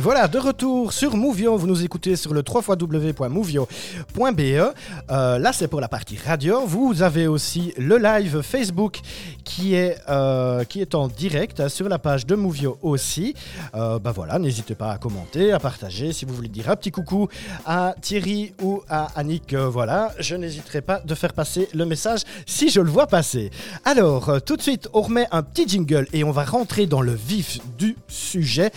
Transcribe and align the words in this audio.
Voilà, 0.00 0.28
de 0.28 0.38
retour 0.38 0.92
sur 0.92 1.16
Movio. 1.16 1.56
Vous 1.56 1.66
nous 1.66 1.82
écoutez 1.82 2.14
sur 2.14 2.32
le 2.32 2.44
www.movio.be. 2.46 3.66
Euh, 5.10 5.38
là, 5.38 5.52
c'est 5.52 5.66
pour 5.66 5.80
la 5.80 5.88
partie 5.88 6.16
radio. 6.16 6.64
Vous 6.64 7.02
avez 7.02 7.26
aussi 7.26 7.74
le 7.76 7.98
live 7.98 8.42
Facebook 8.42 9.00
qui 9.44 9.74
est, 9.74 9.98
euh, 10.08 10.62
en 10.94 11.08
direct 11.08 11.68
sur 11.68 11.88
la 11.88 11.98
page 11.98 12.26
de 12.26 12.36
Movio 12.36 12.78
aussi. 12.82 13.34
Bah 13.72 14.12
voilà, 14.14 14.38
n'hésitez 14.38 14.76
pas 14.76 14.92
à 14.92 14.98
commenter, 14.98 15.52
à 15.52 15.58
partager. 15.58 16.12
Si 16.12 16.24
vous 16.24 16.34
voulez 16.34 16.48
dire 16.48 16.70
un 16.70 16.76
petit 16.76 16.92
coucou 16.92 17.28
à 17.66 17.94
Thierry 18.00 18.52
ou 18.62 18.82
à 18.88 19.08
Annick, 19.16 19.52
euh, 19.54 19.68
voilà, 19.68 20.12
je 20.20 20.36
n'hésiterai 20.36 20.80
pas 20.80 21.00
de 21.00 21.14
faire 21.14 21.32
passer 21.32 21.68
le 21.74 21.84
message 21.84 22.20
si 22.46 22.68
je 22.68 22.80
le 22.80 22.90
vois 22.90 23.08
passer. 23.08 23.50
Alors, 23.84 24.40
tout 24.42 24.56
de 24.56 24.62
suite, 24.62 24.88
on 24.92 25.02
remet 25.02 25.26
un 25.32 25.42
petit 25.42 25.66
jingle 25.66 26.06
et 26.12 26.22
on 26.22 26.30
va 26.30 26.44
rentrer 26.44 26.86
dans 26.86 27.00
le 27.00 27.14
vif 27.14 27.58
du 27.76 27.96
sujet. 28.06 28.70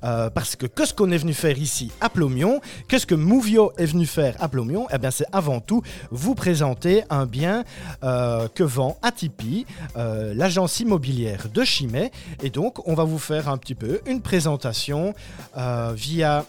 Parce 0.00 0.54
que 0.56 0.67
qu'est-ce 0.74 0.94
qu'on 0.94 1.10
est 1.10 1.18
venu 1.18 1.34
faire 1.34 1.58
ici 1.58 1.90
à 2.00 2.08
Plomion 2.08 2.60
Qu'est-ce 2.88 3.06
que 3.06 3.14
Movio 3.14 3.72
est 3.78 3.86
venu 3.86 4.06
faire 4.06 4.34
à 4.40 4.48
Plomion 4.48 4.86
Eh 4.92 4.98
bien, 4.98 5.10
c'est 5.10 5.26
avant 5.32 5.60
tout 5.60 5.82
vous 6.10 6.34
présenter 6.34 7.04
un 7.10 7.26
bien 7.26 7.64
euh, 8.02 8.48
que 8.54 8.62
vend 8.62 8.98
Atipi, 9.02 9.66
euh, 9.96 10.34
l'agence 10.34 10.80
immobilière 10.80 11.48
de 11.52 11.64
Chimay. 11.64 12.10
Et 12.42 12.50
donc, 12.50 12.86
on 12.88 12.94
va 12.94 13.04
vous 13.04 13.18
faire 13.18 13.48
un 13.48 13.58
petit 13.58 13.74
peu 13.74 14.00
une 14.06 14.20
présentation 14.20 15.14
euh, 15.56 15.92
via, 15.94 16.44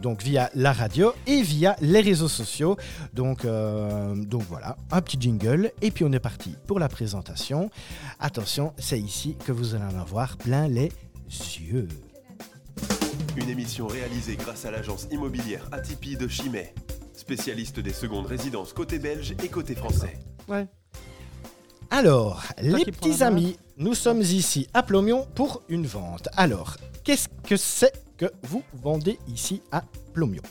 donc 0.00 0.22
via 0.22 0.50
la 0.54 0.72
radio 0.72 1.12
et 1.26 1.42
via 1.42 1.76
les 1.80 2.00
réseaux 2.00 2.28
sociaux. 2.28 2.76
Donc, 3.12 3.46
donc 3.46 4.42
voilà, 4.48 4.76
un 4.90 5.00
petit 5.00 5.18
jingle. 5.20 5.72
Et 5.82 5.90
puis, 5.90 6.04
on 6.04 6.12
est 6.12 6.20
parti 6.20 6.54
pour 6.66 6.78
la 6.78 6.88
présentation. 6.88 7.70
Attention, 8.20 8.72
c'est 8.78 9.00
ici 9.00 9.36
que 9.44 9.52
vous 9.52 9.74
allez 9.74 9.84
en 9.84 10.00
avoir 10.00 10.36
plein 10.36 10.68
les 10.68 10.90
yeux. 11.60 11.88
Une 13.36 13.48
émission 13.48 13.86
réalisée 13.86 14.36
grâce 14.36 14.64
à 14.64 14.70
l'agence 14.70 15.06
immobilière 15.10 15.68
Atipi 15.72 16.16
de 16.16 16.28
Chimay, 16.28 16.74
spécialiste 17.12 17.80
des 17.80 17.92
secondes 17.92 18.26
résidences 18.26 18.72
côté 18.72 18.98
belge 18.98 19.34
et 19.42 19.48
côté 19.48 19.74
français. 19.74 20.18
Ouais. 20.48 20.66
Alors, 21.90 22.42
les 22.60 22.84
petits 22.84 23.22
amis, 23.22 23.56
nous 23.76 23.94
sommes 23.94 24.20
ici 24.20 24.68
à 24.74 24.82
Plomion 24.82 25.26
pour 25.34 25.62
une 25.68 25.86
vente. 25.86 26.28
Alors, 26.36 26.76
qu'est-ce 27.04 27.28
que 27.46 27.56
c'est 27.56 27.92
que 28.16 28.26
vous 28.42 28.62
vendez 28.74 29.18
ici 29.28 29.62
à 29.72 29.82
Plomion? 30.12 30.42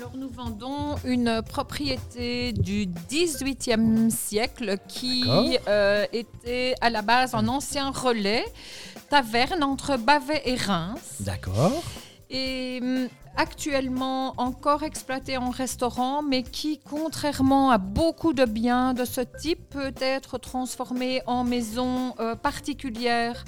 Alors 0.00 0.16
nous 0.16 0.30
vendons 0.30 0.96
une 1.04 1.42
propriété 1.42 2.54
du 2.54 2.86
18e 2.86 4.08
siècle 4.08 4.76
qui 4.88 5.58
euh, 5.68 6.06
était 6.10 6.74
à 6.80 6.88
la 6.88 7.02
base 7.02 7.34
un 7.34 7.48
ancien 7.48 7.90
relais, 7.90 8.46
taverne 9.10 9.62
entre 9.62 9.98
Bavet 9.98 10.42
et 10.46 10.54
Reims. 10.54 11.16
D'accord. 11.20 11.82
Et 12.30 12.78
hum, 12.80 13.08
actuellement 13.36 14.34
encore 14.38 14.82
exploité 14.84 15.36
en 15.36 15.50
restaurant, 15.50 16.22
mais 16.22 16.42
qui, 16.42 16.78
contrairement 16.78 17.70
à 17.70 17.78
beaucoup 17.78 18.32
de 18.32 18.44
biens 18.44 18.94
de 18.94 19.04
ce 19.04 19.20
type, 19.20 19.68
peut 19.70 19.94
être 20.00 20.38
transformé 20.38 21.22
en 21.26 21.44
maison 21.44 22.14
euh, 22.20 22.36
particulière, 22.36 23.44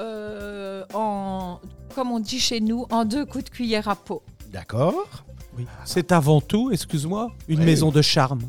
euh, 0.00 0.84
en, 0.94 1.60
comme 1.94 2.10
on 2.10 2.18
dit 2.18 2.40
chez 2.40 2.60
nous, 2.60 2.86
en 2.90 3.04
deux 3.04 3.26
coups 3.26 3.44
de 3.44 3.50
cuillère 3.50 3.88
à 3.88 3.96
peau. 3.96 4.22
D'accord. 4.50 5.24
C'est 5.84 6.10
avant 6.10 6.40
tout, 6.40 6.70
excuse-moi, 6.72 7.30
une 7.46 7.62
maison 7.62 7.90
de 7.90 8.02
charme. 8.02 8.40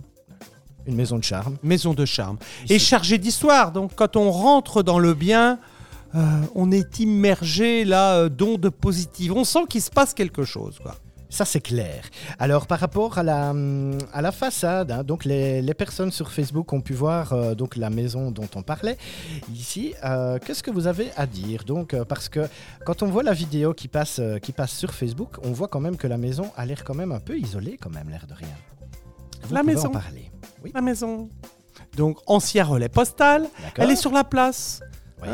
Une 0.88 0.96
maison 0.96 1.18
de 1.18 1.24
charme. 1.24 1.58
Maison 1.64 1.94
de 1.94 2.06
charme. 2.06 2.38
Ici. 2.64 2.74
Et 2.74 2.80
chargée 2.80 3.18
d'histoire. 3.18 3.72
Donc 3.72 3.92
quand 3.96 4.16
on 4.16 4.32
rentre 4.32 4.84
dans 4.84 5.00
le 5.00 5.14
bien, 5.14 5.60
euh, 6.16 6.20
on 6.56 6.72
est 6.72 7.00
immergé 7.00 7.86
là 7.86 8.16
euh, 8.16 8.30
d'ondes 8.30 8.70
positives. 8.70 9.34
On 9.34 9.44
sent 9.44 9.66
qu'il 9.70 9.82
se 9.82 9.92
passe 9.92 10.14
quelque 10.14 10.44
chose. 10.44 10.80
Quoi. 10.82 10.96
Ça, 11.28 11.44
c'est 11.44 11.60
clair. 11.60 12.06
Alors, 12.40 12.66
par 12.66 12.80
rapport 12.80 13.18
à 13.18 13.24
la, 13.24 13.54
à 14.14 14.22
la 14.22 14.32
façade, 14.32 14.92
hein, 14.92 15.04
donc 15.04 15.26
les, 15.26 15.62
les 15.62 15.74
personnes 15.74 16.12
sur 16.12 16.32
Facebook 16.32 16.72
ont 16.72 16.80
pu 16.80 16.94
voir 16.94 17.34
euh, 17.34 17.56
donc 17.56 17.76
la 17.76 17.90
maison 17.90 18.32
dont 18.32 18.48
on 18.56 18.62
parlait 18.62 18.98
ici. 19.54 19.94
Euh, 20.06 20.38
Qu'est-ce 20.44 20.64
que 20.64 20.72
vous 20.72 20.88
avez 20.88 21.10
à 21.18 21.26
dire? 21.26 21.66
Donc, 21.66 21.94
euh, 21.94 22.06
parce 22.06 22.30
que 22.30 22.48
quand 22.86 23.04
on 23.04 23.08
voit 23.08 23.24
la 23.24 23.34
vidéo 23.34 23.74
qui 23.74 23.90
passe, 23.90 24.22
qui 24.42 24.54
passe 24.54 24.72
sur 24.72 24.94
Facebook, 24.94 25.36
on 25.44 25.52
voit 25.52 25.68
quand 25.68 25.82
même 25.82 25.98
que 25.98 26.08
la 26.08 26.18
maison 26.18 26.52
a 26.56 26.66
l'air 26.66 26.84
quand 26.86 26.96
même 26.96 27.12
un 27.12 27.20
peu 27.20 27.38
isolée, 27.38 27.78
quand 27.82 27.90
même, 27.94 28.08
l'air 28.10 28.28
de 28.28 28.34
rien. 28.34 28.48
Vous 29.44 29.54
La 29.54 29.64
maison. 29.64 29.88
en 29.88 29.92
parler. 29.92 30.32
Oui, 30.64 30.72
La 30.74 30.82
maison. 30.82 31.30
Donc 31.98 32.18
ancien 32.28 32.64
relais 32.64 32.88
postal. 32.90 33.48
Elle 33.78 33.92
est 33.92 33.96
sur 33.98 34.12
la 34.12 34.24
place. 34.24 34.80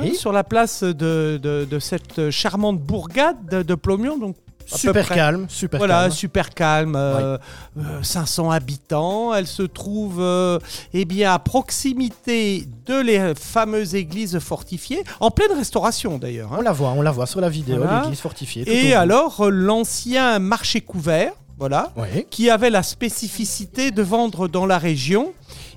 Oui. 0.02 0.10
hein, 0.10 0.14
sur 0.18 0.32
la 0.32 0.44
place 0.44 0.84
de, 0.84 1.40
de- 1.42 1.68
de 1.70 1.80
cette 1.80 2.30
charmante 2.30 2.80
bourgade 2.80 3.38
de, 3.50 3.62
de 3.64 3.76
Plomion. 3.76 4.18
Donc 4.18 4.36
super 4.66 5.10
calme, 5.10 5.48
super 5.50 5.80
Voilà, 5.80 6.02
calme. 6.04 6.12
super 6.12 6.50
calme, 6.52 6.96
euh, 6.96 7.38
euh, 7.78 7.82
500 8.04 8.52
habitants. 8.52 9.34
Elle 9.34 9.48
se 9.48 9.64
trouve 9.64 10.18
euh, 10.22 10.60
eh 10.94 11.04
bien, 11.04 11.34
à 11.34 11.40
proximité 11.40 12.66
de 12.86 13.02
les 13.02 13.34
fameuses 13.36 13.96
églises 13.96 14.40
fortifiées, 14.40 15.04
en 15.20 15.30
pleine 15.32 15.52
restauration 15.52 16.18
d'ailleurs. 16.18 16.54
hein. 16.54 16.58
On 16.60 16.62
la 16.62 16.72
voit, 16.72 16.90
on 16.96 17.02
la 17.02 17.12
voit 17.12 17.26
sur 17.26 17.42
la 17.42 17.50
vidéo, 17.50 17.78
Voilà. 17.78 18.02
l'église 18.02 18.20
fortifiée. 18.22 18.64
tout 18.64 18.72
Et 18.72 18.94
alors, 18.94 19.42
euh, 19.42 19.50
l'ancien 19.50 20.40
marché 20.40 20.80
couvert, 20.80 21.34
voilà, 21.58 21.92
Oui, 21.98 22.26
qui 22.30 22.50
avait 22.50 22.70
la 22.70 22.84
spécificité 22.84 23.92
de 23.92 24.02
vendre 24.02 24.48
dans 24.48 24.66
la 24.66 24.78
région. 24.78 25.34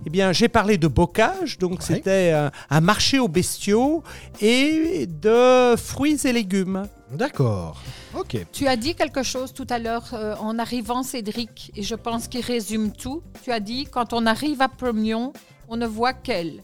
Eh 0.06 0.10
bien, 0.10 0.32
j'ai 0.32 0.48
parlé 0.48 0.78
de 0.78 0.88
bocage, 0.88 1.58
donc 1.58 1.72
Ouais. 1.80 1.86
c'était 1.86 2.30
un, 2.32 2.50
un 2.70 2.80
marché 2.80 3.18
aux 3.18 3.28
bestiaux 3.28 4.02
et 4.40 5.06
de 5.06 5.76
fruits 5.76 6.18
et 6.24 6.32
légumes. 6.32 6.86
d'accord. 7.12 7.82
Ok. 8.18 8.36
Tu 8.52 8.66
as 8.66 8.76
dit 8.76 8.94
quelque 8.94 9.22
chose 9.22 9.52
tout 9.52 9.66
à 9.70 9.78
l'heure 9.78 10.10
euh, 10.12 10.34
en 10.36 10.58
arrivant, 10.58 11.02
Cédric, 11.02 11.72
et 11.76 11.82
je 11.82 11.94
pense 11.94 12.28
qu'il 12.28 12.42
résume 12.44 12.92
tout. 12.92 13.22
Tu 13.42 13.50
as 13.50 13.60
dit, 13.60 13.86
quand 13.90 14.12
on 14.12 14.26
arrive 14.26 14.62
à 14.62 14.68
Promion, 14.68 15.32
on 15.68 15.76
ne 15.76 15.86
voit 15.86 16.12
qu'elle. 16.12 16.62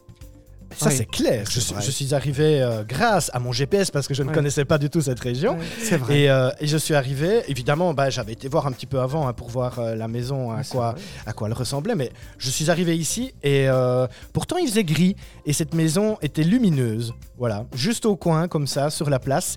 Ça, 0.76 0.88
Oui, 0.88 0.94
c'est 0.96 1.04
clair. 1.06 1.44
Je, 1.50 1.58
suis- 1.60 1.74
vrai. 1.74 1.82
je 1.82 1.90
suis 1.90 2.14
arrivé 2.14 2.62
euh, 2.62 2.84
grâce 2.84 3.30
à 3.34 3.38
mon 3.40 3.50
GPS 3.52 3.90
parce 3.90 4.06
que 4.06 4.14
je 4.14 4.22
ne 4.22 4.30
connaissais 4.32 4.64
pas 4.64 4.78
du 4.78 4.88
tout 4.88 5.00
cette 5.00 5.18
région. 5.20 5.58
C'est 5.82 5.96
vrai. 5.96 6.20
Et, 6.20 6.30
euh, 6.30 6.50
et 6.60 6.66
je 6.68 6.76
suis 6.76 6.94
arrivé, 6.94 7.42
évidemment, 7.48 7.92
bah, 7.92 8.08
j'avais 8.08 8.32
été 8.32 8.48
voir 8.48 8.66
un 8.66 8.72
petit 8.72 8.86
peu 8.86 9.00
avant 9.00 9.26
hein, 9.26 9.32
pour 9.32 9.48
voir 9.48 9.78
euh, 9.80 9.94
la 9.96 10.06
maison, 10.08 10.52
à 10.52 10.62
quoi, 10.64 10.94
à 11.26 11.32
quoi 11.32 11.48
elle 11.48 11.54
ressemblait, 11.54 11.94
mais 11.96 12.10
je 12.38 12.50
suis 12.50 12.70
arrivé 12.70 12.96
ici 12.96 13.34
et 13.42 13.68
euh, 13.68 14.06
pourtant 14.32 14.56
il 14.58 14.68
faisait 14.68 14.84
gris 14.84 15.16
et 15.44 15.52
cette 15.52 15.74
maison 15.74 16.16
était 16.22 16.44
lumineuse, 16.44 17.14
voilà, 17.36 17.66
juste 17.74 18.06
au 18.06 18.14
coin 18.16 18.46
comme 18.48 18.66
ça, 18.68 18.90
sur 18.90 19.10
la 19.10 19.18
place. 19.18 19.56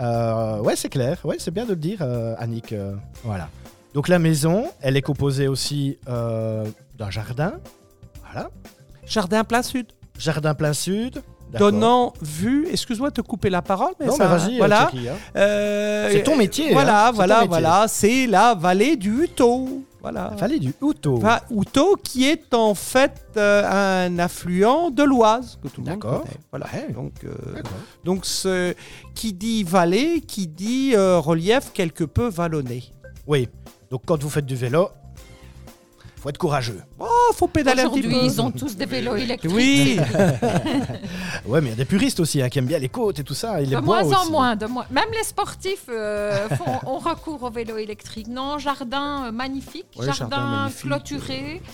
Euh, 0.00 0.58
ouais, 0.60 0.76
c'est 0.76 0.88
clair, 0.88 1.18
ouais, 1.24 1.36
c'est 1.38 1.50
bien 1.52 1.64
de 1.64 1.70
le 1.70 1.76
dire, 1.76 1.98
euh, 2.02 2.34
Annick, 2.38 2.72
euh, 2.72 2.94
voilà. 3.24 3.48
Donc 3.94 4.08
la 4.08 4.18
maison, 4.18 4.66
elle 4.80 4.96
est 4.96 5.02
composée 5.02 5.48
aussi 5.48 5.98
euh, 6.08 6.64
d'un 6.96 7.10
jardin, 7.10 7.54
voilà, 8.24 8.48
Jardin 9.04 9.42
plein 9.44 9.62
sud. 9.62 9.86
Jardin 10.22 10.54
plein 10.54 10.72
sud. 10.72 11.22
Donnant 11.58 12.14
vue, 12.22 12.66
excuse-moi 12.70 13.10
de 13.10 13.14
te 13.16 13.20
couper 13.20 13.50
la 13.50 13.60
parole, 13.60 13.92
mais 14.00 14.06
Non, 14.06 14.16
ça, 14.16 14.24
mais 14.26 14.38
vas-y, 14.38 14.56
voilà. 14.56 14.90
Hein. 14.94 15.16
Euh, 15.36 16.08
C'est 16.10 16.22
ton 16.22 16.34
métier, 16.34 16.70
hein, 16.70 16.72
Voilà, 16.72 17.08
ton 17.10 17.16
voilà, 17.16 17.34
métier. 17.34 17.48
voilà. 17.50 17.84
C'est 17.88 18.26
la 18.26 18.54
vallée 18.54 18.96
du 18.96 19.24
Hutto. 19.24 19.84
Voilà. 20.00 20.30
La 20.30 20.36
vallée 20.36 20.58
du. 20.58 20.72
Va- 21.20 21.42
Hutto 21.50 21.96
qui 22.02 22.24
est 22.26 22.54
en 22.54 22.74
fait 22.74 23.12
euh, 23.36 24.06
un 24.08 24.18
affluent 24.18 24.90
de 24.90 25.02
l'Oise 25.02 25.58
que 25.62 25.68
tout 25.68 25.82
le 25.82 25.90
monde 25.90 26.00
D'accord. 26.00 26.22
connaît. 26.22 26.36
Voilà. 26.50 26.66
Ouais. 26.72 26.90
Donc, 26.92 27.12
euh, 27.24 27.34
D'accord. 27.54 27.72
donc 28.02 28.24
ce, 28.24 28.74
qui 29.14 29.34
dit 29.34 29.62
vallée, 29.62 30.22
qui 30.22 30.46
dit 30.46 30.92
euh, 30.94 31.18
relief 31.18 31.70
quelque 31.74 32.04
peu 32.04 32.28
vallonné. 32.28 32.82
Oui. 33.26 33.48
Donc 33.90 34.00
quand 34.06 34.20
vous 34.22 34.30
faites 34.30 34.46
du 34.46 34.56
vélo, 34.56 34.88
faut 36.22 36.28
être 36.28 36.38
courageux. 36.38 36.80
Oh, 37.00 37.08
faut 37.34 37.48
pédaler 37.48 37.82
un 37.82 37.88
petit 37.90 37.98
Aujourd'hui, 38.06 38.20
peu. 38.20 38.24
ils 38.26 38.40
ont 38.40 38.50
tous 38.52 38.76
des 38.76 38.86
vélos 38.86 39.16
électriques. 39.16 39.50
Oui, 39.52 39.98
Ouais, 41.46 41.60
mais 41.60 41.68
il 41.68 41.70
y 41.70 41.72
a 41.72 41.76
des 41.76 41.84
puristes 41.84 42.20
aussi 42.20 42.40
hein, 42.40 42.48
qui 42.48 42.60
aiment 42.60 42.66
bien 42.66 42.78
les 42.78 42.88
côtes 42.88 43.18
et 43.18 43.24
tout 43.24 43.34
ça. 43.34 43.60
Et 43.60 43.66
les 43.66 43.74
De 43.74 43.80
bois 43.80 44.04
moins 44.04 44.18
en 44.18 44.30
moins, 44.30 44.54
de 44.56 44.66
moins. 44.66 44.86
Même 44.90 45.08
les 45.16 45.24
sportifs 45.24 45.86
euh, 45.88 46.48
font, 46.56 46.78
ont 46.88 46.98
recours 46.98 47.42
au 47.42 47.50
vélo 47.50 47.76
électrique. 47.76 48.28
Non, 48.28 48.58
jardin 48.58 49.24
euh, 49.26 49.32
magnifique, 49.32 49.86
Ouais, 49.96 50.06
jardin, 50.06 50.28
jardin 50.30 50.56
magnifique, 50.60 50.82
clôturé, 50.82 51.42
euh, 51.56 51.68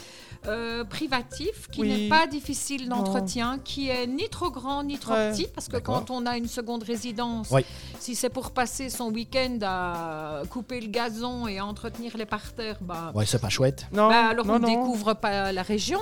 privatif, 0.88 1.68
qui 1.70 1.80
Oui. 1.82 1.88
n'est 1.88 2.08
pas 2.08 2.26
difficile 2.26 2.88
d'entretien, 2.88 3.58
qui 3.62 3.88
est 3.90 4.06
ni 4.06 4.28
trop 4.28 4.50
grand 4.50 4.82
ni 4.84 4.98
trop 4.98 5.12
Ouais. 5.14 5.30
petit, 5.32 5.46
parce 5.54 5.68
que 5.68 5.76
quand 5.78 6.10
on 6.10 6.26
a 6.26 6.36
une 6.36 6.48
seconde 6.48 6.82
résidence, 6.82 7.52
si 7.98 8.14
c'est 8.14 8.28
pour 8.30 8.50
passer 8.52 8.88
son 8.90 9.10
week-end 9.10 9.58
à 9.62 10.42
couper 10.50 10.80
le 10.80 10.88
gazon 10.88 11.46
et 11.48 11.58
à 11.58 11.66
entretenir 11.66 12.16
les 12.16 12.26
parterres, 12.26 12.78
bah, 12.80 13.12
Ouais, 13.14 13.26
c'est 13.26 13.40
pas 13.40 13.48
chouette. 13.48 13.86
non, 13.92 14.08
bah, 14.08 14.28
alors 14.30 14.46
non, 14.46 14.54
on 14.54 14.58
ne 14.58 14.66
découvre 14.66 15.14
pas 15.14 15.52
la 15.52 15.62
région. 15.62 16.00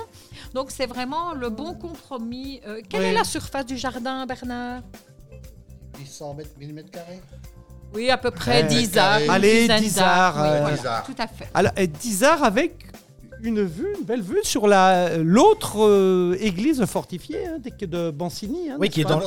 Donc 0.53 0.71
c'est 0.71 0.85
vraiment 0.87 1.33
le 1.33 1.49
bon 1.49 1.73
compromis. 1.73 2.61
Euh, 2.67 2.81
quelle 2.89 3.01
Oui. 3.01 3.05
est 3.07 3.13
la 3.13 3.23
surface 3.23 3.65
du 3.65 3.77
jardin, 3.77 4.25
Bernard? 4.25 4.81
800 5.99 6.33
mètres, 6.35 6.51
millimètres 6.59 6.91
carrés. 6.91 7.21
Oui, 7.93 8.09
à 8.09 8.17
peu 8.17 8.31
près 8.31 8.63
Ouais. 8.63 8.67
10 8.67 8.97
arts. 8.97 9.21
Allez, 9.29 9.61
dizaine 9.61 9.81
10 9.81 9.95
d'arts, 9.95 10.37
arts, 10.37 10.43
oui, 10.43 10.49
euh, 10.49 10.59
voilà, 10.61 10.75
10 10.77 10.85
arts. 10.85 11.03
Tout 11.05 11.15
à 11.17 11.27
fait. 11.27 11.49
Alors, 11.53 11.71
et 11.77 11.87
10 11.87 12.23
arts 12.23 12.43
avec 12.43 12.86
une 13.43 13.63
vue, 13.63 13.93
une 13.99 14.05
belle 14.05 14.21
vue 14.21 14.39
sur 14.43 14.67
la 14.67 15.17
l'autre 15.17 15.77
euh, 15.79 16.35
église 16.39 16.83
fortifiée 16.85 17.45
hein, 17.47 17.57
de, 17.63 17.85
de 17.85 18.11
Bancini. 18.11 18.69
hein, 18.71 18.77
Oui, 18.79 18.89
qui 18.89 19.01
est 19.01 19.03
dans-. 19.03 19.21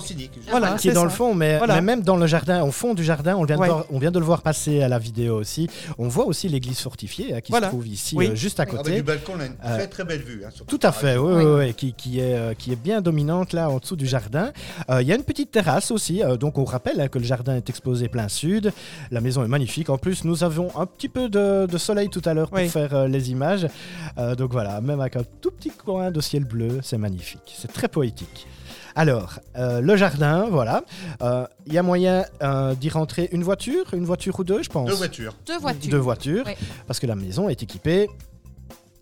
Voilà, 0.51 0.75
qui 0.75 0.89
est 0.89 0.93
dans 0.93 1.01
ça. 1.01 1.05
le 1.07 1.11
fond, 1.13 1.35
mais, 1.35 1.59
Voilà. 1.59 1.77
mais 1.77 1.81
même 1.83 2.03
dans 2.03 2.17
le 2.17 2.27
jardin, 2.27 2.63
au 2.63 2.71
fond 2.73 2.95
du 2.95 3.05
jardin, 3.05 3.37
on 3.37 3.45
vient, 3.45 3.57
de 3.57 3.65
voir- 3.65 3.85
on 3.91 3.99
vient 3.99 4.11
de 4.11 4.19
le 4.19 4.25
voir 4.25 4.43
passer 4.43 4.83
à 4.83 4.89
la 4.89 4.99
vidéo 4.99 5.37
aussi. 5.37 5.69
On 5.99 6.09
voit 6.09 6.27
aussi 6.27 6.49
l'église 6.49 6.81
fortifiée 6.81 7.35
hein, 7.35 7.41
qui 7.41 7.53
Voilà. 7.53 7.67
se 7.69 7.73
trouve 7.73 7.87
ici, 7.89 8.15
Oui. 8.17 8.29
euh, 8.29 8.35
juste 8.35 8.61
à 8.61 8.65
Ah, 8.65 8.67
côté. 8.67 8.95
du 8.97 9.03
balcon, 9.03 9.33
on 9.37 9.41
a 9.41 9.47
une 9.47 9.53
Euh, 9.65 9.77
très 9.77 9.87
très 9.87 10.05
belle 10.05 10.23
vue. 10.23 10.43
hein, 10.45 10.51
sur 10.53 10.67
Tout 10.67 10.81
à 10.83 10.93
fait, 10.93 11.17
oui, 11.17 11.33
Oui. 11.35 11.45
oui, 11.45 11.53
oui, 11.67 11.75
qui, 11.75 11.93
qui 11.95 12.21
est, 12.21 12.35
euh, 12.35 12.55
qui 12.55 12.73
est 12.73 12.77
bien 12.83 13.01
dominante 13.01 13.53
là 13.53 13.71
en 13.71 13.79
dessous 13.79 13.97
du 13.97 14.07
jardin. 14.07 14.51
Euh, 14.91 15.03
Il 15.03 15.09
y 15.09 15.13
a 15.13 15.17
une 15.17 15.25
petite 15.25 15.51
terrasse 15.51 15.91
aussi, 15.91 16.23
euh, 16.23 16.37
donc 16.37 16.59
on 16.59 16.65
rappelle 16.65 17.01
hein, 17.01 17.09
que 17.09 17.19
le 17.19 17.25
jardin 17.25 17.57
est 17.57 17.69
exposé 17.69 18.09
plein 18.09 18.29
sud. 18.29 18.73
La 19.11 19.21
maison 19.21 19.45
est 19.45 19.49
magnifique. 19.49 19.89
En 19.91 19.99
plus, 19.99 20.25
nous 20.25 20.45
avons 20.45 20.69
un 20.79 20.87
petit 20.87 21.09
peu 21.09 21.29
de, 21.29 21.67
de 21.67 21.79
soleil 21.79 22.09
tout 22.11 22.23
à 22.25 22.35
l'heure 22.35 22.49
pour 22.51 22.59
Oui. 22.59 22.69
faire 22.69 22.95
euh, 22.95 23.09
les 23.09 23.31
images. 23.31 23.67
Euh, 24.19 24.35
donc 24.35 24.53
voilà, 24.53 24.81
même 24.81 25.01
avec 25.01 25.17
un 25.17 25.23
tout 25.41 25.51
petit 25.51 25.71
coin 25.71 26.11
de 26.11 26.21
ciel 26.21 26.45
bleu, 26.45 26.81
c'est 26.83 26.99
magnifique. 26.99 27.55
C'est 27.59 27.73
très 27.73 27.89
poétique. 27.89 28.47
Alors, 28.97 29.39
euh, 29.57 29.81
le 29.81 29.95
jardin, 29.97 30.47
voilà. 30.51 30.83
Euh, 31.23 31.47
Il 31.67 31.73
y 31.73 31.79
a 31.79 31.83
moyen 31.83 32.25
euh, 32.43 32.75
d'y 32.75 32.89
rentrer 32.91 33.29
une 33.33 33.43
voiture, 33.45 33.85
une 33.93 34.05
voiture 34.05 34.39
ou 34.41 34.45
deux, 34.45 34.63
je 34.63 34.69
pense? 34.69 34.89
Deux 34.89 34.97
voitures. 34.97 35.35
Deux 35.47 35.59
voitures. 35.59 35.91
Deux 35.91 35.99
voitures, 35.99 36.45
Oui. 36.47 36.53
parce 36.87 36.99
que 36.99 37.07
la 37.07 37.15
maison 37.15 37.49
est 37.49 37.63
équipée 37.63 38.09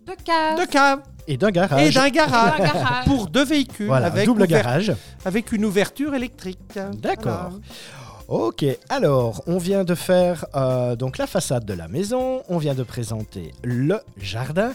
Deux 0.05 0.15
caves. 0.23 0.59
De 0.59 0.65
cave 0.65 0.99
et 1.27 1.37
d'un 1.37 1.47
et 1.49 1.51
garage. 1.51 1.93
d'un 1.93 2.03
Un 2.03 2.09
garage. 2.09 2.57
garage. 2.59 3.05
Pour 3.05 3.27
deux 3.27 3.45
véhicules 3.45 3.87
Voilà, 3.87 4.07
avec, 4.07 4.25
double 4.25 4.45
garage. 4.47 4.93
avec 5.25 5.51
une 5.51 5.65
ouverture 5.65 6.13
électrique. 6.15 6.79
D'accord. 6.97 7.49
Voilà. 7.51 7.59
Ok, 8.29 8.63
alors 8.89 9.41
on 9.47 9.57
vient 9.57 9.83
de 9.83 9.95
faire 9.95 10.45
euh, 10.55 10.95
donc 10.95 11.17
la 11.17 11.25
façade 11.25 11.65
de 11.65 11.73
la 11.73 11.87
maison, 11.87 12.43
on 12.47 12.59
vient 12.59 12.75
de 12.75 12.83
présenter 12.83 13.53
le 13.63 13.99
jardin. 14.17 14.73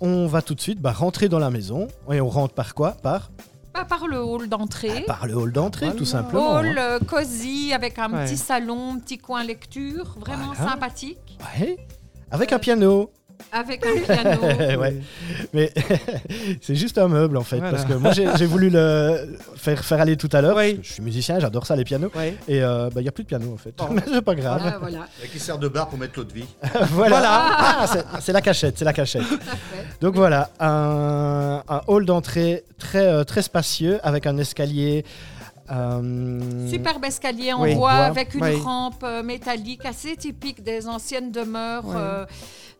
On 0.00 0.26
va 0.26 0.42
tout 0.42 0.56
de 0.56 0.60
suite 0.60 0.80
bah, 0.80 0.90
rentrer 0.90 1.28
dans 1.28 1.38
la 1.38 1.50
maison 1.50 1.86
et 2.10 2.20
on 2.20 2.28
rentre 2.28 2.54
par 2.54 2.74
quoi? 2.74 2.96
Par, 3.00 3.30
Pas 3.72 3.84
par 3.84 4.08
le 4.08 4.18
hall 4.20 4.48
d'entrée. 4.48 5.04
par 5.06 5.28
le 5.28 5.34
hall 5.36 5.52
d'entrée 5.52 5.86
Voilà. 5.86 5.98
tout 5.98 6.04
simplement. 6.06 6.56
Hall 6.56 6.76
hein. 6.76 6.98
cosy 7.06 7.72
avec 7.72 8.00
un 8.00 8.12
Ouais. 8.12 8.24
petit 8.24 8.36
salon, 8.36 8.94
un 8.94 8.98
petit 8.98 9.18
coin 9.18 9.44
lecture, 9.44 10.16
vraiment 10.18 10.52
Voilà. 10.56 10.72
sympathique, 10.72 11.38
Ouais. 11.60 11.78
Avec 12.32 12.52
un 12.52 12.58
piano. 12.58 13.12
Avec 13.52 13.84
un 13.86 14.00
piano. 14.00 14.40
ouais. 14.80 14.96
Mais 15.54 15.72
c'est 16.60 16.74
juste 16.74 16.98
un 16.98 17.08
meuble 17.08 17.36
en 17.36 17.42
fait. 17.44 17.58
Voilà. 17.58 17.72
Parce 17.72 17.84
que 17.84 17.94
moi 17.94 18.12
j'ai 18.12 18.46
voulu 18.46 18.68
le 18.70 19.38
faire, 19.56 19.84
faire 19.84 20.00
aller 20.00 20.16
tout 20.16 20.28
à 20.32 20.40
l'heure. 20.42 20.56
Oui. 20.56 20.78
Je 20.82 20.92
suis 20.94 21.02
musicien, 21.02 21.38
j'adore 21.40 21.66
ça 21.66 21.76
les 21.76 21.84
pianos. 21.84 22.10
Ouais. 22.14 22.36
Et 22.48 22.62
euh, 22.62 22.86
bah, 22.92 23.00
il 23.00 23.02
n'y 23.04 23.08
a 23.08 23.12
plus 23.12 23.24
de 23.24 23.28
piano 23.28 23.52
en 23.52 23.56
fait. 23.56 23.72
Bon. 23.76 23.88
Mais 23.92 24.02
c'est 24.06 24.22
pas 24.22 24.34
grave. 24.34 24.60
Voilà, 24.60 24.78
voilà. 24.78 25.06
Et 25.24 25.28
qui 25.28 25.38
sert 25.38 25.58
de 25.58 25.68
bar 25.68 25.88
pour 25.88 25.98
mettre 25.98 26.14
l'eau 26.18 26.24
de 26.24 26.32
vie. 26.32 26.46
voilà. 26.90 27.20
Ah, 27.22 27.86
c'est- 27.86 28.04
c'est 28.20 28.32
la 28.32 28.40
cachette, 28.42 28.78
c'est 28.78 28.84
la 28.84 28.92
cachette. 28.92 29.22
Donc 30.00 30.14
voilà, 30.14 30.50
un, 30.60 31.62
un 31.68 31.80
hall 31.86 32.04
d'entrée 32.06 32.64
très, 32.78 33.06
euh, 33.06 33.24
très 33.24 33.42
spacieux 33.42 33.98
avec 34.02 34.26
un 34.26 34.36
escalier. 34.38 35.04
euh, 35.70 36.68
Superbe 36.70 37.04
escalier 37.04 37.52
en 37.52 37.62
Oui. 37.62 37.74
bois 37.74 37.92
Bois. 37.92 38.04
avec 38.06 38.34
une 38.34 38.42
Oui. 38.44 38.56
rampe 38.62 39.02
euh, 39.04 39.22
métallique 39.22 39.84
assez 39.84 40.16
typique 40.16 40.62
des 40.62 40.86
anciennes 40.88 41.30
demeures 41.30 41.84
Oui. 41.86 41.94
euh, 41.96 42.24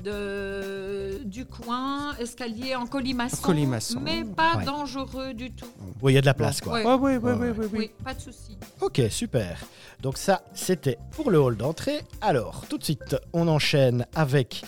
de, 0.02 1.20
du 1.24 1.44
coin. 1.44 2.14
Escalier 2.18 2.74
en 2.74 2.86
colimaçon, 2.86 4.00
mais 4.00 4.24
pas 4.24 4.56
Ouais. 4.56 4.64
dangereux 4.64 5.34
du 5.34 5.50
tout. 5.52 5.66
Oui, 6.02 6.12
il 6.12 6.14
y 6.14 6.18
a 6.18 6.20
de 6.20 6.26
la 6.26 6.34
place 6.34 6.60
quoi. 6.60 6.74
Ouais. 6.74 6.84
ouais, 6.84 7.16
Oui, 7.18 7.78
ouais. 7.78 7.90
pas 8.04 8.14
de 8.14 8.20
souci. 8.20 8.56
Ok, 8.80 9.00
super. 9.10 9.58
Donc 10.00 10.16
ça, 10.16 10.42
c'était 10.54 10.98
pour 11.12 11.30
le 11.30 11.38
hall 11.40 11.56
d'entrée. 11.56 12.02
Alors, 12.20 12.64
tout 12.68 12.78
de 12.78 12.84
suite, 12.84 13.16
on 13.32 13.48
enchaîne 13.48 14.06
avec 14.14 14.62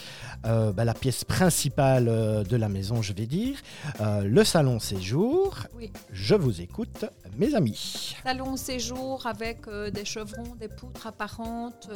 euh, 0.46 0.72
bah, 0.72 0.84
la 0.84 0.94
pièce 0.94 1.22
principale 1.24 2.08
euh, 2.08 2.42
de 2.42 2.56
la 2.56 2.68
maison, 2.68 3.00
je 3.02 3.12
vais 3.12 3.26
dire, 3.26 3.58
euh, 4.00 4.22
le 4.22 4.42
salon 4.44 4.80
séjour. 4.80 5.54
Oui. 5.76 5.92
Je 6.12 6.34
vous 6.34 6.60
écoute, 6.60 7.04
mes 7.36 7.54
amis. 7.54 8.16
Salon 8.24 8.56
séjour 8.56 9.26
avec 9.26 9.68
euh, 9.68 9.90
des 9.90 10.04
chevrons, 10.04 10.54
des 10.58 10.68
poutres 10.68 11.06
apparentes, 11.06 11.88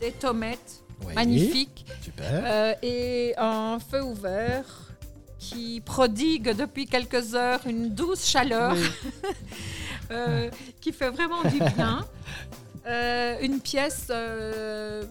des 0.00 0.12
tomates 0.12 0.82
Oui, 1.04 1.14
magnifiques 1.14 1.84
Super. 2.02 2.42
euh, 2.44 2.74
et 2.82 3.34
un 3.36 3.78
feu 3.78 4.02
ouvert 4.02 4.64
qui 5.38 5.80
prodigue 5.84 6.54
depuis 6.56 6.86
quelques 6.86 7.34
heures 7.34 7.60
une 7.66 7.90
douce 7.94 8.24
chaleur 8.26 8.72
Oui. 8.74 8.88
euh, 10.10 10.50
qui 10.80 10.92
fait 10.92 11.10
vraiment 11.10 11.42
du 11.42 11.58
bien. 11.74 12.04
Euh, 12.88 13.34
une 13.42 13.58
pièce 13.58 14.06
euh, 14.10 15.02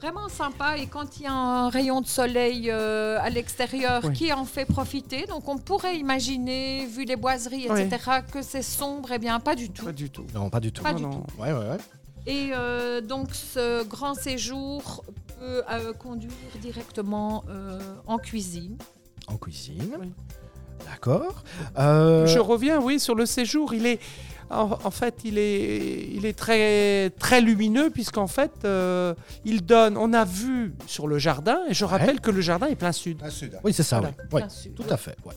vraiment 0.00 0.30
sympa 0.30 0.78
et 0.78 0.86
quand 0.86 1.18
il 1.18 1.24
y 1.24 1.26
a 1.26 1.32
un 1.34 1.68
rayon 1.68 2.00
de 2.00 2.06
soleil 2.06 2.70
euh, 2.70 3.18
à 3.20 3.28
l'extérieur 3.28 4.00
Oui. 4.02 4.14
qui 4.14 4.32
en 4.32 4.46
fait 4.46 4.64
profiter, 4.64 5.26
donc 5.26 5.46
on 5.46 5.58
pourrait 5.58 5.98
imaginer, 5.98 6.86
vu 6.86 7.04
les 7.04 7.16
boiseries, 7.16 7.66
Oui. 7.68 7.82
etc., 7.82 8.20
que 8.32 8.40
c'est 8.40 8.62
sombre, 8.62 9.10
eh 9.12 9.18
bien 9.18 9.38
pas 9.40 9.54
du 9.54 9.68
tout. 9.68 9.84
Pas 9.84 9.92
du 9.92 10.08
tout. 10.08 10.24
Non, 10.34 10.48
pas 10.48 10.58
du 10.60 10.72
tout. 10.72 10.82
Pas 10.82 10.92
Non, 10.94 10.96
du 10.96 11.02
non. 11.04 11.26
Ouais, 11.38 11.52
ouais, 11.52 11.68
ouais. 11.68 11.76
Et 12.26 12.50
euh, 12.52 13.00
donc 13.00 13.34
ce 13.34 13.84
grand 13.84 14.14
séjour 14.14 15.04
peut 15.40 15.62
euh, 15.70 15.92
conduire 15.92 16.30
directement 16.60 17.44
euh, 17.48 17.80
en 18.06 18.18
cuisine. 18.18 18.76
En 19.26 19.36
cuisine. 19.36 19.96
Oui. 20.00 20.12
D'accord. 20.86 21.42
Euh, 21.78 22.26
Je 22.26 22.38
reviens, 22.38 22.80
oui, 22.80 22.98
sur 23.00 23.14
le 23.14 23.24
séjour. 23.26 23.72
Il 23.74 23.86
est, 23.86 24.00
en, 24.50 24.70
en 24.84 24.90
fait, 24.90 25.20
il 25.24 25.38
est, 25.38 26.08
il 26.12 26.26
est 26.26 26.32
très, 26.36 27.10
très 27.18 27.40
lumineux 27.40 27.90
puisqu'en 27.90 28.26
fait, 28.26 28.52
euh, 28.64 29.14
il 29.44 29.64
donne. 29.64 29.96
On 29.96 30.12
a 30.12 30.24
vu 30.24 30.74
sur 30.86 31.06
le 31.06 31.18
jardin, 31.18 31.60
et 31.68 31.74
je 31.74 31.84
Ouais. 31.84 31.90
rappelle 31.92 32.20
que 32.20 32.30
le 32.30 32.40
jardin 32.40 32.66
est 32.66 32.74
plein 32.76 32.92
sud. 32.92 33.20
Un 33.22 33.30
sud. 33.30 33.58
Oui, 33.64 33.72
c'est 33.72 33.82
ça, 33.84 34.00
Voilà. 34.00 34.14
oui. 34.32 34.42
Oui, 34.66 34.72
tout 34.74 34.84
à 34.90 34.96
fait. 34.96 35.16
ouais. 35.24 35.34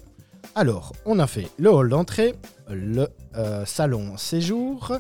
Alors, 0.58 0.94
on 1.06 1.20
a 1.20 1.28
fait 1.28 1.50
le 1.58 1.70
hall 1.72 1.90
d'entrée, 1.90 2.34
le 2.70 3.10
euh, 3.36 3.66
salon 3.66 4.16
séjour. 4.18 4.94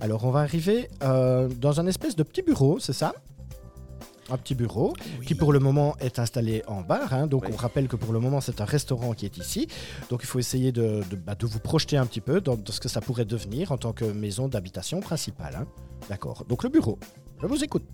Alors, 0.00 0.24
on 0.24 0.30
va 0.30 0.40
arriver 0.40 0.88
euh, 1.02 1.48
dans 1.48 1.80
un 1.80 1.86
espèce 1.86 2.16
de 2.16 2.22
petit 2.22 2.40
bureau, 2.42 2.78
c'est 2.78 2.94
ça? 2.94 3.12
Un 4.30 4.38
petit 4.38 4.54
bureau 4.54 4.94
qui, 5.26 5.34
pour 5.34 5.52
le 5.52 5.58
moment, 5.58 5.94
est 6.00 6.18
installé 6.18 6.62
en 6.66 6.80
bar. 6.80 7.12
hein. 7.12 7.26
donc, 7.26 7.42
Oui. 7.44 7.50
on 7.52 7.56
rappelle 7.56 7.88
que 7.88 7.96
pour 7.96 8.14
le 8.14 8.20
moment, 8.20 8.40
c'est 8.40 8.62
un 8.62 8.64
restaurant 8.64 9.12
qui 9.12 9.26
est 9.26 9.36
ici. 9.36 9.66
Donc, 10.08 10.20
il 10.22 10.26
faut 10.26 10.38
essayer 10.38 10.72
de, 10.72 11.02
de- 11.10 11.16
bah, 11.16 11.34
de 11.34 11.44
vous 11.44 11.58
projeter 11.58 11.98
un 11.98 12.06
petit 12.06 12.22
peu 12.22 12.40
dans, 12.40 12.56
dans 12.56 12.72
ce 12.72 12.80
que 12.80 12.88
ça 12.88 13.02
pourrait 13.02 13.26
devenir 13.26 13.72
en 13.72 13.76
tant 13.76 13.92
que 13.92 14.06
maison 14.06 14.48
d'habitation 14.48 15.00
principale. 15.00 15.56
hein. 15.56 15.66
D'accord. 16.08 16.44
Donc, 16.48 16.62
le 16.62 16.70
bureau. 16.70 16.98
Je 17.42 17.46
vous 17.46 17.62
écoute. 17.62 17.84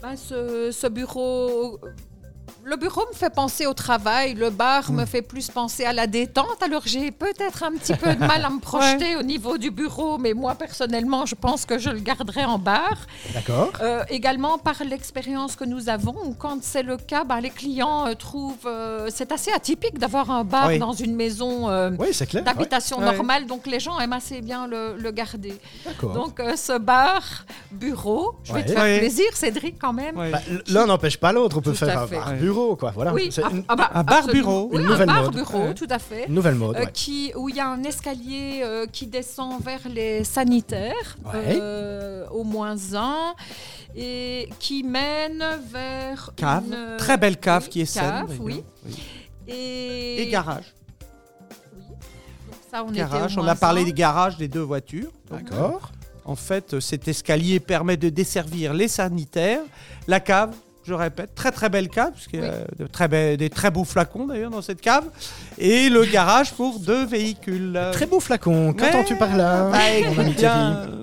Ben, 0.00 0.14
ce, 0.16 0.70
ce 0.70 0.86
bureau. 0.86 1.80
Le 2.68 2.76
bureau 2.76 3.02
me 3.10 3.16
fait 3.16 3.30
penser 3.32 3.64
au 3.66 3.72
travail, 3.72 4.34
le 4.34 4.50
bar 4.50 4.90
Hmm. 4.92 4.96
me 4.96 5.06
fait 5.06 5.22
plus 5.22 5.48
penser 5.48 5.84
à 5.86 5.94
la 5.94 6.06
détente. 6.06 6.60
Alors 6.62 6.82
j'ai 6.84 7.10
peut-être 7.10 7.62
un 7.62 7.72
petit 7.72 7.94
peu 7.94 8.14
de 8.14 8.18
mal 8.20 8.44
à 8.44 8.50
me 8.50 8.60
projeter 8.70 9.16
au 9.16 9.22
niveau 9.22 9.56
du 9.56 9.70
bureau, 9.70 10.18
mais 10.18 10.34
moi 10.34 10.54
personnellement, 10.54 11.24
je 11.24 11.34
pense 11.34 11.64
que 11.64 11.78
je 11.78 11.88
le 11.88 12.00
garderai 12.00 12.44
en 12.44 12.58
bar. 12.58 12.96
D'accord 13.32 13.70
Euh, 13.80 14.02
également 14.10 14.58
par 14.58 14.82
l'expérience 14.84 15.56
que 15.56 15.64
nous 15.64 15.88
avons, 15.88 16.14
où 16.26 16.34
quand 16.34 16.58
c'est 16.62 16.82
le 16.82 16.98
cas, 16.98 17.24
ben, 17.24 17.40
les 17.40 17.48
clients 17.50 18.06
euh, 18.06 18.12
trouvent. 18.14 18.66
euh, 18.66 19.08
c'est 19.14 19.32
assez 19.32 19.50
atypique 19.50 19.98
d'avoir 19.98 20.30
un 20.30 20.44
bar 20.44 20.68
Oui. 20.68 20.78
dans 20.78 20.92
une 20.92 21.14
maison 21.16 21.70
euh, 21.70 21.90
Oui, 21.98 22.10
clair. 22.26 22.44
d'habitation 22.44 22.98
Ouais. 22.98 23.04
normale, 23.16 23.46
donc 23.46 23.66
les 23.66 23.80
gens 23.80 23.98
aiment 23.98 24.12
assez 24.12 24.42
bien 24.42 24.66
le, 24.66 24.94
le 24.98 25.10
garder. 25.10 25.54
D'accord. 25.86 26.12
Donc 26.12 26.38
euh, 26.38 26.54
ce 26.56 26.76
bar, 26.78 27.22
bureau, 27.72 28.34
je 28.44 28.52
vais 28.52 28.64
te 28.64 28.72
faire 28.72 28.98
plaisir, 28.98 29.26
Cédric, 29.32 29.76
quand 29.80 29.94
même. 29.94 30.16
Bah, 30.16 30.40
L'un 30.68 30.84
n'empêche 30.86 31.16
pas 31.16 31.32
l'autre. 31.32 31.56
On 31.58 31.62
peut 31.62 31.70
Tout 31.70 31.76
faire 31.78 31.98
un 32.02 32.06
bar 32.06 32.28
Ouais. 32.28 32.38
Bureau, 32.58 32.76
quoi. 32.76 32.90
Voilà. 32.92 33.12
Oui, 33.14 33.28
C'est 33.30 33.42
ah, 33.44 33.48
une, 33.50 33.64
ah 33.68 33.76
bah, 33.76 33.90
un 33.94 34.02
bar 34.02 34.26
bureau. 34.26 34.68
Oui, 34.72 34.78
Une 34.80 34.86
un 34.86 34.88
nouvelle 34.90 35.06
bar 35.06 35.22
mode. 35.24 35.34
bureau, 35.34 35.58
Ouais. 35.68 35.74
tout 35.74 35.86
à 35.90 35.98
fait. 35.98 36.26
une 36.28 36.34
nouvelle 36.34 36.54
mode. 36.54 36.76
Euh, 36.76 36.80
ouais. 36.80 36.90
qui, 36.92 37.32
où 37.36 37.48
il 37.48 37.56
y 37.56 37.60
a 37.60 37.68
un 37.68 37.82
escalier 37.84 38.60
euh, 38.62 38.86
qui 38.86 39.06
descend 39.06 39.62
vers 39.62 39.80
les 39.88 40.24
sanitaires, 40.24 41.16
Ouais. 41.24 41.58
euh, 41.60 42.26
au 42.30 42.44
moins 42.44 42.76
un, 42.94 43.34
et 43.96 44.48
qui 44.58 44.82
mène 44.82 45.44
vers 45.70 46.30
Cave. 46.36 46.64
une, 46.66 46.96
Très 46.98 47.16
belle 47.16 47.38
cave 47.38 47.64
oui, 47.64 47.68
qui 47.70 47.80
est 47.82 47.86
saine. 47.86 48.26
cave, 48.26 48.36
oui. 48.40 48.62
Et, 49.46 50.22
Et 50.22 50.28
garage. 50.30 50.74
Ça, 52.70 52.84
on 52.84 52.90
Garage. 52.90 53.32
était 53.32 53.40
au 53.40 53.44
On 53.44 53.48
a 53.48 53.54
parlé 53.54 53.82
un. 53.82 53.84
des 53.86 53.92
garages 53.94 54.36
des 54.36 54.48
deux 54.48 54.60
voitures. 54.60 55.10
D'accord. 55.30 55.90
En 56.26 56.36
fait, 56.36 56.78
cet 56.80 57.08
escalier 57.08 57.60
permet 57.60 57.96
de 57.96 58.10
desservir 58.10 58.74
les 58.74 58.88
sanitaires, 58.88 59.62
la 60.06 60.20
cave, 60.20 60.54
je 60.88 60.94
répète, 60.94 61.34
très 61.34 61.52
très 61.52 61.68
belle 61.68 61.88
cave, 61.88 62.12
parce 62.12 62.26
qu'il 62.26 62.40
y 62.40 62.44
a 62.44 62.48
Oui. 62.50 62.76
de 62.78 62.86
très 62.86 63.06
be- 63.08 63.36
des 63.36 63.50
très 63.50 63.70
beaux 63.70 63.84
flacons 63.84 64.26
d'ailleurs 64.26 64.50
dans 64.50 64.62
cette 64.62 64.80
cave, 64.80 65.04
et 65.58 65.88
le 65.90 66.04
garage 66.04 66.52
pour 66.52 66.78
deux 66.80 67.04
véhicules. 67.04 67.78
Très 67.92 68.06
beau 68.06 68.20
flacon. 68.20 68.72
Qu'entends-tu 68.72 69.16
par 69.16 69.36
là 69.36 69.68
Bah, 69.70 69.90
écoute 69.96 70.34
bien, 70.36 70.76
euh, 70.88 71.02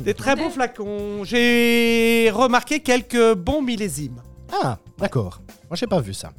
Des 0.00 0.14
très 0.14 0.36
beaux 0.36 0.50
flacons. 0.50 1.24
J'ai 1.24 2.30
remarqué 2.32 2.80
quelques 2.80 3.34
bons 3.34 3.62
millésimes. 3.62 4.20
Ah, 4.62 4.78
d'accord. 4.98 5.40
Moi, 5.70 5.76
j'ai 5.76 5.86
pas 5.86 6.00
vu 6.00 6.14
ça. 6.14 6.30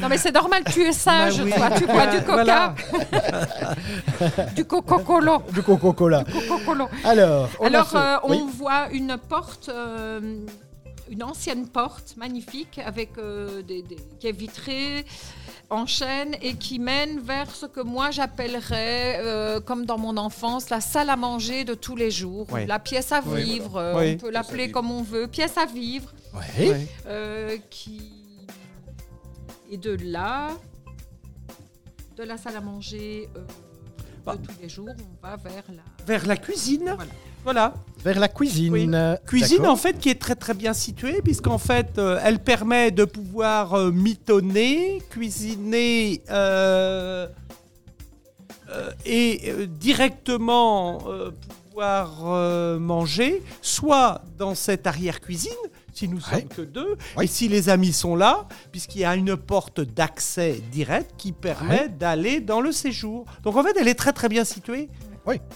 Non, 0.00 0.08
mais 0.08 0.16
c'est 0.16 0.32
normal, 0.32 0.62
tu 0.72 0.82
es 0.82 0.92
sage, 0.92 1.38
Bah 1.38 1.44
oui. 1.44 1.52
toi. 1.54 1.70
Tu 1.76 1.86
bois 1.86 2.06
du 2.06 2.18
coca, 2.24 2.32
Voilà. 2.32 2.74
du 4.56 4.64
coca-cola. 4.64 5.38
Du 5.52 5.62
Coca-Cola. 5.62 6.24
Coca-Cola. 6.24 6.88
Alors, 7.04 7.48
on 7.60 7.66
Alors, 7.66 7.94
euh, 7.94 8.16
on 8.24 8.30
Oui. 8.30 8.42
voit 8.58 8.88
une 8.92 9.16
porte 9.28 9.68
euh, 9.68 10.20
une 11.10 11.22
ancienne 11.22 11.66
porte 11.68 12.16
magnifique 12.16 12.78
avec 12.78 13.18
euh, 13.18 13.62
des, 13.62 13.82
des- 13.82 13.96
qui 14.18 14.26
est 14.28 14.32
vitrée 14.32 15.04
en 15.70 15.86
chaîne 15.86 16.34
et 16.42 16.54
qui 16.54 16.78
mène 16.78 17.20
vers 17.20 17.50
ce 17.54 17.66
que 17.66 17.80
moi 17.80 18.10
j'appellerais, 18.10 19.18
euh, 19.20 19.60
comme 19.60 19.86
dans 19.86 19.98
mon 19.98 20.16
enfance, 20.16 20.68
la 20.70 20.80
salle 20.80 21.10
à 21.10 21.16
manger 21.16 21.64
de 21.64 21.74
tous 21.74 21.96
les 21.96 22.10
jours, 22.10 22.46
la 22.66 22.78
pièce 22.78 23.10
à 23.12 23.20
vivre, 23.20 23.78
on 24.14 24.16
peut 24.18 24.30
l'appeler 24.30 24.70
comme 24.70 24.90
on 24.90 25.02
veut, 25.02 25.26
pièce 25.28 25.56
à 25.58 25.66
vivre, 25.66 26.12
euh, 27.06 27.56
qui 27.70 28.12
et 29.70 29.78
de 29.78 29.96
là, 30.04 30.50
de 32.16 32.22
la 32.24 32.36
salle 32.36 32.56
à 32.56 32.60
manger 32.60 33.28
Bah. 34.24 34.36
de 34.36 34.46
tous 34.46 34.52
les 34.60 34.68
jours, 34.68 34.88
on 34.90 35.26
va 35.26 35.36
vers 35.36 35.64
la 35.70 36.04
Vers 36.04 36.26
la 36.26 36.36
cuisine. 36.36 36.92
Voilà. 36.94 37.10
Voilà. 37.44 37.74
Vers 38.04 38.18
la 38.18 38.28
cuisine. 38.28 38.72
Oui. 38.72 38.88
euh, 38.92 39.16
Cuisine 39.26 39.66
en 39.66 39.76
fait 39.76 39.98
qui 39.98 40.08
est 40.08 40.20
très 40.20 40.34
très 40.34 40.54
bien 40.54 40.72
située 40.72 41.20
puisqu'en 41.22 41.58
fait 41.58 41.98
euh, 41.98 42.18
elle 42.24 42.38
permet 42.40 42.90
de 42.90 43.04
pouvoir 43.04 43.74
euh, 43.74 43.90
mitonner, 43.92 45.00
cuisiner 45.10 46.20
euh, 46.30 47.26
et 49.06 49.52
directement 49.68 50.98
pouvoir 51.68 52.78
manger, 52.80 53.42
soit 53.60 54.22
dans 54.38 54.54
cette 54.54 54.86
arrière-cuisine 54.86 55.52
si 55.94 56.08
nous 56.08 56.16
Ouais. 56.32 56.40
sommes 56.40 56.48
que 56.48 56.62
deux, 56.62 56.96
et 57.20 57.26
si 57.26 57.48
les 57.48 57.68
amis 57.68 57.92
sont 57.92 58.16
là, 58.16 58.48
puisqu'il 58.70 59.02
y 59.02 59.04
a 59.04 59.14
une 59.14 59.36
porte 59.36 59.82
d'accès 59.82 60.62
direct 60.72 61.10
qui 61.18 61.32
permet 61.32 61.90
d'aller 61.90 62.40
dans 62.40 62.62
le 62.62 62.72
séjour. 62.72 63.26
Donc 63.42 63.56
en 63.58 63.62
fait, 63.62 63.76
elle 63.78 63.88
est 63.88 63.94
très 63.94 64.14
très 64.14 64.30
bien 64.30 64.44
située. 64.44 64.88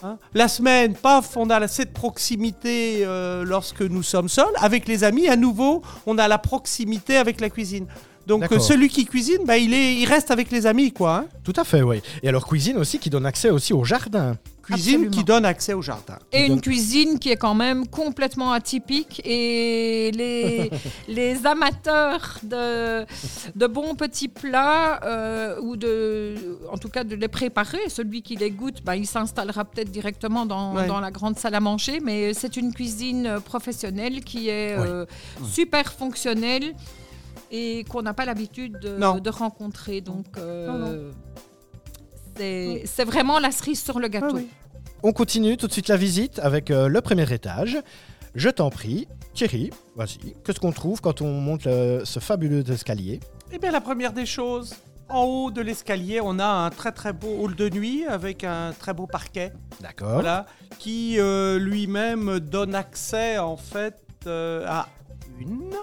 Hein. 0.03 0.19
La 0.35 0.49
semaine, 0.49 0.95
paf, 0.95 1.37
on 1.37 1.51
a 1.51 1.67
cette 1.69 1.93
proximité 1.93 3.01
euh, 3.05 3.45
lorsque 3.45 3.83
nous 3.83 4.03
sommes 4.03 4.29
seuls. 4.29 4.47
Avec 4.57 4.87
les 4.87 5.05
amis, 5.05 5.29
à 5.29 5.37
nouveau, 5.37 5.83
on 6.07 6.19
a 6.19 6.29
la 6.29 6.39
proximité 6.39 7.17
avec 7.17 7.41
la 7.41 7.51
cuisine. 7.51 7.87
Donc 8.27 8.51
euh, 8.51 8.59
celui 8.59 8.89
qui 8.89 9.05
cuisine, 9.05 9.39
bah, 9.47 9.57
il, 9.57 9.73
est, 9.73 9.95
il 9.95 10.05
reste 10.07 10.31
avec 10.31 10.51
les 10.51 10.67
amis, 10.67 10.93
quoi. 10.93 11.17
hein. 11.19 11.27
Tout 11.45 11.53
à 11.57 11.65
fait, 11.65 11.83
oui. 11.83 12.01
Et 12.23 12.29
alors 12.29 12.47
cuisine 12.47 12.77
aussi 12.77 12.99
qui 12.99 13.09
donne 13.11 13.25
accès 13.27 13.51
aussi 13.51 13.73
au 13.73 13.85
jardin. 13.85 14.37
Cuisine 14.65 14.95
Absolument. 14.95 15.11
qui 15.17 15.23
donne 15.25 15.45
accès 15.45 15.75
au 15.75 15.83
jardin. 15.83 16.19
Et 16.33 16.47
une 16.47 16.61
cuisine 16.61 17.21
qui 17.21 17.31
est 17.31 17.37
quand 17.37 17.55
même 17.55 17.87
complètement 17.87 18.51
atypique 18.51 19.23
et 19.25 20.11
les, 20.13 20.71
les 21.09 21.47
amateurs 21.47 22.41
de, 22.43 23.05
de 23.55 23.67
bons 23.69 23.95
petits 23.95 24.27
plats 24.27 24.99
euh, 25.05 25.61
ou 25.61 25.77
de, 25.77 26.35
en 26.73 26.79
tout 26.79 26.89
cas 26.89 27.05
de 27.05 27.15
les 27.15 27.29
préparer, 27.29 27.79
celui 27.89 28.23
qui 28.23 28.35
les 28.35 28.51
goûte, 28.51 28.83
ben, 28.85 28.97
il 28.97 29.07
s'installera 29.07 29.65
peut-être 29.65 29.93
directement 29.93 30.47
dans, 30.47 30.75
Ouais. 30.75 30.89
dans 30.89 30.99
la 30.99 31.13
grande 31.13 31.39
salle 31.39 31.55
à 31.55 31.61
manger, 31.61 32.01
mais 32.03 32.35
c'est 32.35 32.57
une 32.57 32.75
cuisine 32.75 33.37
professionnelle 33.45 34.25
qui 34.25 34.49
est 34.49 34.77
Ouais. 34.77 34.85
euh, 34.85 35.07
super 35.49 35.93
fonctionnelle 35.93 36.75
et 37.51 37.85
qu'on 37.85 38.03
n'a 38.03 38.15
pas 38.15 38.25
l'habitude 38.25 38.79
de, 38.81 39.31
rencontrer. 39.31 40.01
Donc, 40.01 40.27
euh, 40.39 41.11
c'est 42.37 42.83
c'est 42.87 43.05
vraiment 43.05 43.39
la 43.39 43.51
cerise 43.51 43.83
sur 43.83 43.99
le 43.99 44.09
gâteau. 44.09 44.27
Ah 44.31 44.35
oui. 44.37 44.49
On 45.03 45.13
continue 45.13 45.57
tout 45.57 45.67
de 45.67 45.73
suite 45.73 45.89
la 45.89 45.97
visite 45.97 46.39
avec 46.39 46.71
euh, 46.71 46.89
le 46.89 47.01
premier 47.01 47.31
étage. 47.33 47.79
Je 48.35 48.49
t'en 48.51 48.71
prie, 48.71 49.09
Thierry, 49.35 49.71
vas-y. 49.95 50.35
Qu'est-ce 50.45 50.61
qu'on 50.61 50.73
trouve 50.73 51.01
quand 51.01 51.23
on 51.23 51.41
monte 51.41 51.65
le- 51.65 52.03
ce 52.05 52.21
fabuleux 52.21 52.69
escalier? 52.71 53.21
Eh 53.53 53.59
bien, 53.59 53.71
la 53.71 53.81
première 53.81 54.13
des 54.13 54.27
choses, 54.27 54.75
en 55.09 55.23
haut 55.23 55.51
de 55.51 55.61
l'escalier, 55.61 56.21
on 56.23 56.39
a 56.39 56.47
un 56.47 56.71
très 56.71 56.93
très 56.93 57.13
beau 57.13 57.37
hall 57.41 57.55
de 57.55 57.69
nuit 57.71 58.05
avec 58.07 58.45
un 58.45 58.73
très 58.79 58.93
beau 58.93 59.07
parquet, 59.07 59.53
D'accord. 59.81 60.15
voilà, 60.15 60.47
qui 60.79 61.19
euh, 61.19 61.59
lui-même 61.59 62.41
donne 62.41 62.75
accès 62.75 63.39
en 63.39 63.57
fait 63.57 63.97
euh, 64.27 64.67
à 64.67 64.89
une, 65.39 65.75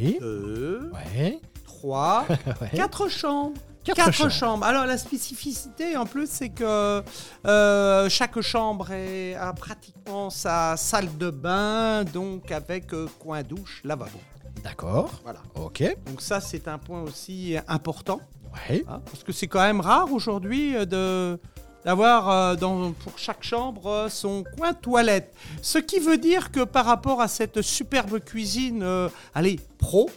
Oui. 0.00 0.16
deux, 0.20 0.90
Ouais. 0.92 1.38
trois, 1.64 2.24
ouais. 2.60 2.70
quatre 2.74 3.08
chambres. 3.08 3.60
Quatre 3.82 3.96
Quatre 3.96 4.12
chambres. 4.12 4.30
chambres. 4.30 4.64
Alors 4.66 4.84
la 4.86 4.98
spécificité 4.98 5.96
en 5.96 6.04
plus, 6.04 6.28
c'est 6.30 6.50
que 6.50 7.02
euh, 7.46 8.08
chaque 8.10 8.38
chambre 8.42 8.90
est, 8.92 9.34
a 9.34 9.52
pratiquement 9.54 10.28
sa 10.28 10.76
salle 10.76 11.16
de 11.16 11.30
bain, 11.30 12.04
donc 12.04 12.50
avec 12.52 12.92
euh, 12.92 13.06
coin 13.18 13.42
douche, 13.42 13.80
lavabo. 13.84 14.18
D'accord. 14.62 15.10
Voilà. 15.22 15.40
Ok. 15.54 15.82
Donc 16.06 16.20
ça, 16.20 16.40
c'est 16.40 16.68
un 16.68 16.76
point 16.76 17.00
aussi 17.02 17.56
important. 17.68 18.20
Ouais. 18.68 18.84
hein, 18.88 19.00
parce 19.06 19.22
que 19.24 19.32
c'est 19.32 19.46
quand 19.46 19.60
même 19.62 19.80
rare 19.80 20.12
aujourd'hui 20.12 20.76
euh, 20.76 20.84
de 20.84 21.40
d'avoir 21.84 22.28
euh, 22.28 22.56
pour 23.02 23.18
chaque 23.18 23.42
chambre 23.42 23.86
euh, 23.86 24.08
son 24.08 24.44
coin 24.56 24.72
toilette. 24.74 25.32
Ce 25.62 25.78
qui 25.78 25.98
veut 25.98 26.18
dire 26.18 26.50
que 26.52 26.64
par 26.64 26.84
rapport 26.84 27.20
à 27.20 27.28
cette 27.28 27.62
superbe 27.62 28.18
cuisine, 28.20 28.82
euh, 28.82 29.08
allez 29.34 29.58
pro, 29.78 30.10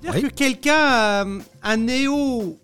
dire 0.00 0.12
Oui. 0.14 0.22
que 0.22 0.28
quelqu'un, 0.28 0.92
euh, 1.26 1.38
un 1.62 1.76
néo, 1.76 2.58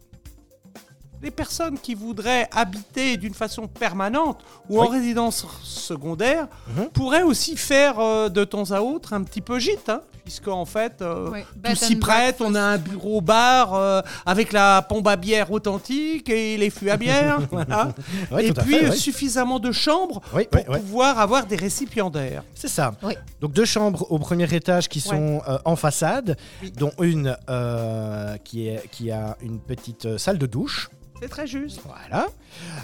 les 1.21 1.31
personnes 1.33 1.78
qui 1.78 1.95
voudraient 1.95 2.49
habiter 2.52 3.17
d'une 3.17 3.35
façon 3.35 3.67
permanente 3.67 4.40
ou 4.69 4.81
en 4.81 4.87
résidence 4.87 5.47
secondaire 5.64 6.47
Mhm. 6.76 6.88
pourraient 6.90 7.25
aussi 7.25 7.57
faire 7.57 8.31
de 8.31 8.45
temps 8.45 8.71
à 8.71 8.81
autre 8.81 9.12
un 9.14 9.25
petit 9.25 9.40
peu 9.40 9.59
gîte, 9.59 9.88
hein, 9.88 10.02
puisque 10.28 10.49
en 10.49 10.66
fait. 10.66 11.00
euh, 11.00 11.30
Ouais. 11.30 11.47
tout 11.64 11.75
s'y 11.75 11.97
prête, 11.97 12.42
on 12.42 12.54
a 12.54 12.61
un 12.61 12.76
bureau 12.76 13.23
bar 13.23 13.75
euh, 13.75 14.02
avec 14.26 14.52
la 14.52 14.82
pompe 14.82 15.06
à 15.08 15.16
bière 15.16 15.50
authentique 15.50 16.28
et 16.28 16.58
les 16.58 16.68
fûts 16.68 16.90
à 16.90 16.99
bière, 16.99 17.38
voilà. 17.50 17.94
Ouais, 18.30 18.47
et 18.49 18.52
puis 18.52 18.75
fait, 18.75 18.90
ouais. 18.90 18.97
suffisamment 18.97 19.58
de 19.58 19.73
chambres 19.73 20.20
pour 20.50 20.64
pouvoir 20.76 21.18
avoir 21.18 21.47
des 21.47 21.56
récipiendaires. 21.56 22.42
C'est 22.54 22.68
ça. 22.68 22.92
Donc 23.40 23.52
deux 23.52 23.64
chambres 23.64 24.06
au 24.12 24.18
premier 24.18 24.52
étage 24.54 24.87
qui 24.90 25.00
sont 25.00 25.40
euh, 25.49 25.56
en 25.64 25.76
façade, 25.76 26.37
Oui. 26.62 26.73
dont 26.76 26.92
une 27.00 27.35
euh, 27.49 28.37
qui, 28.44 28.68
est, 28.68 28.87
qui 28.90 29.11
a 29.11 29.35
une 29.40 29.61
petite 29.61 30.04
euh, 30.04 30.18
salle 30.18 30.37
de 30.37 30.44
douche. 30.47 30.90
C'est 31.20 31.28
très 31.28 31.46
juste. 31.46 31.80
Voilà. 31.84 32.26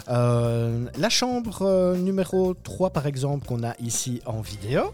Euh, 0.09 0.85
la 0.97 1.09
chambre 1.09 1.61
euh, 1.61 1.95
numéro 1.95 2.53
3, 2.53 2.89
par 2.89 3.05
exemple, 3.07 3.45
qu'on 3.47 3.63
a 3.63 3.73
ici 3.79 4.21
en 4.25 4.41
vidéo. 4.41 4.91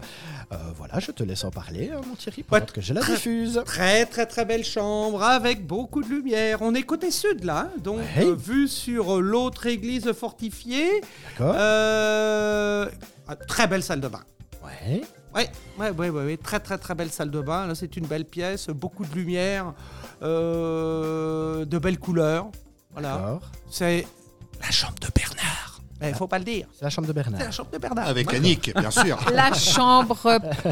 Euh, 0.52 0.56
voilà, 0.76 1.00
je 1.00 1.10
te 1.10 1.22
laisse 1.24 1.42
en 1.44 1.50
parler, 1.50 1.90
euh, 1.92 2.00
mon 2.08 2.14
Thierry, 2.14 2.42
pendant 2.44 2.62
Ouais. 2.64 2.70
que 2.72 2.80
je 2.80 2.94
la 2.94 3.00
diffuse. 3.02 3.60
Très 3.64 4.06
très 4.06 4.26
très 4.26 4.44
belle 4.44 4.64
chambre 4.64 5.22
avec 5.22 5.66
beaucoup 5.66 6.02
de 6.02 6.08
lumière. 6.08 6.58
On 6.62 6.74
est 6.74 6.82
côté 6.82 7.10
sud 7.10 7.42
là, 7.44 7.68
hein, 7.74 7.78
donc 7.82 7.98
Ouais. 8.16 8.32
vue 8.36 8.68
sur 8.68 9.20
l'autre 9.20 9.66
église 9.66 10.12
fortifiée. 10.12 11.00
D'accord 11.38 11.56
ah, 13.28 13.36
très 13.48 13.66
belle 13.66 13.82
salle 13.82 14.00
de 14.00 14.08
bain. 14.08 14.20
Ouais. 14.64 15.02
Ouais, 15.34 15.48
ouais, 15.78 15.90
ouais, 15.90 16.10
ouais, 16.10 16.24
ouais, 16.26 16.36
très 16.36 16.60
très 16.60 16.76
très 16.76 16.94
belle 16.94 17.10
salle 17.10 17.30
de 17.30 17.40
bain. 17.40 17.66
Là, 17.66 17.74
c'est 17.74 17.96
une 17.96 18.06
belle 18.06 18.24
pièce, 18.26 18.66
beaucoup 18.68 19.04
de 19.06 19.14
lumière, 19.14 19.72
euh, 20.22 21.64
de 21.64 21.78
belles 21.78 21.98
couleurs. 21.98 22.48
Voilà. 22.92 23.38
C'est 23.70 24.06
la 24.62 24.70
chambre 24.70 24.94
de 25.00 25.08
Bernard. 25.14 25.68
Il 26.04 26.14
faut 26.14 26.26
pas 26.26 26.40
le 26.40 26.44
dire. 26.44 26.66
C'est 26.76 26.82
la 26.84 26.90
chambre 26.90 27.06
de 27.06 27.12
C'est 27.12 27.22
Bernard. 27.22 27.40
la 27.44 27.50
chambre 27.52 27.70
de 27.70 27.78
Bernard. 27.78 28.08
Avec 28.08 28.28
Ouais. 28.28 28.36
Annick, 28.38 28.74
bien 28.76 28.90
sûr. 28.90 29.16
La 29.32 29.52
chambre 29.52 30.16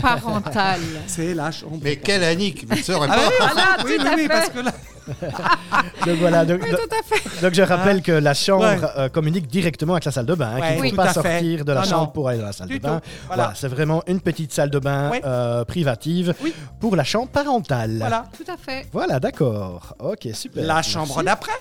parentale. 0.02 0.80
C'est 1.06 1.34
la 1.34 1.52
chambre. 1.52 1.78
Mais 1.82 1.96
quelle 1.96 2.24
Annick 2.24 2.68
Ma 2.68 2.74
sœur 2.82 3.04
est 3.04 3.08
Ah 3.08 3.14
pas. 3.14 3.20
oui, 3.28 3.34
Voilà, 3.38 3.76
oui, 3.84 3.96
tout 3.96 4.02
oui, 4.02 4.08
à 4.08 4.14
oui, 4.16 4.22
fait. 4.22 4.28
parce 4.28 4.48
que 4.48 4.58
là, 4.58 4.72
Donc 6.06 6.16
voilà, 6.18 6.44
donc, 6.44 6.60
Oui, 6.62 6.70
tout 6.70 6.76
à 6.76 7.02
fait. 7.04 7.40
donc 7.42 7.54
je 7.54 7.62
rappelle 7.62 8.02
que 8.02 8.10
la 8.12 8.34
chambre 8.34 8.64
Ouais. 8.64 8.78
euh, 8.96 9.08
communique 9.08 9.46
directement 9.46 9.92
avec 9.94 10.04
la 10.04 10.10
salle 10.12 10.26
de 10.26 10.34
bain. 10.34 10.50
hein, 10.56 10.60
Ouais, 10.60 10.74
qu'il 10.76 10.84
ne 10.84 10.90
faut 10.90 10.96
pas 10.96 11.06
fait. 11.08 11.14
sortir 11.14 11.64
de 11.64 11.72
la 11.72 11.80
Non, 11.82 11.86
chambre 11.86 12.06
non. 12.06 12.12
pour 12.12 12.28
aller 12.28 12.38
dans 12.38 12.46
la 12.46 12.52
salle 12.52 12.68
Du 12.68 12.78
de 12.78 12.82
bain. 12.82 13.00
Voilà, 13.28 13.42
Voilà. 13.44 13.52
c'est 13.54 13.68
vraiment 13.68 14.02
une 14.08 14.20
petite 14.20 14.52
salle 14.52 14.70
de 14.70 14.78
bain 14.80 15.10
Ouais. 15.10 15.22
euh, 15.24 15.64
privative 15.64 16.34
Oui. 16.42 16.52
pour 16.80 16.96
la 16.96 17.04
chambre 17.04 17.28
parentale. 17.28 17.98
voilà. 17.98 18.24
Tout 18.36 18.50
à 18.52 18.56
fait. 18.56 18.86
Voilà, 18.92 19.20
d'accord. 19.20 19.94
Ok, 20.00 20.26
super. 20.34 20.64
La 20.64 20.74
Merci. 20.74 20.90
chambre 20.90 21.22
d'après, 21.22 21.52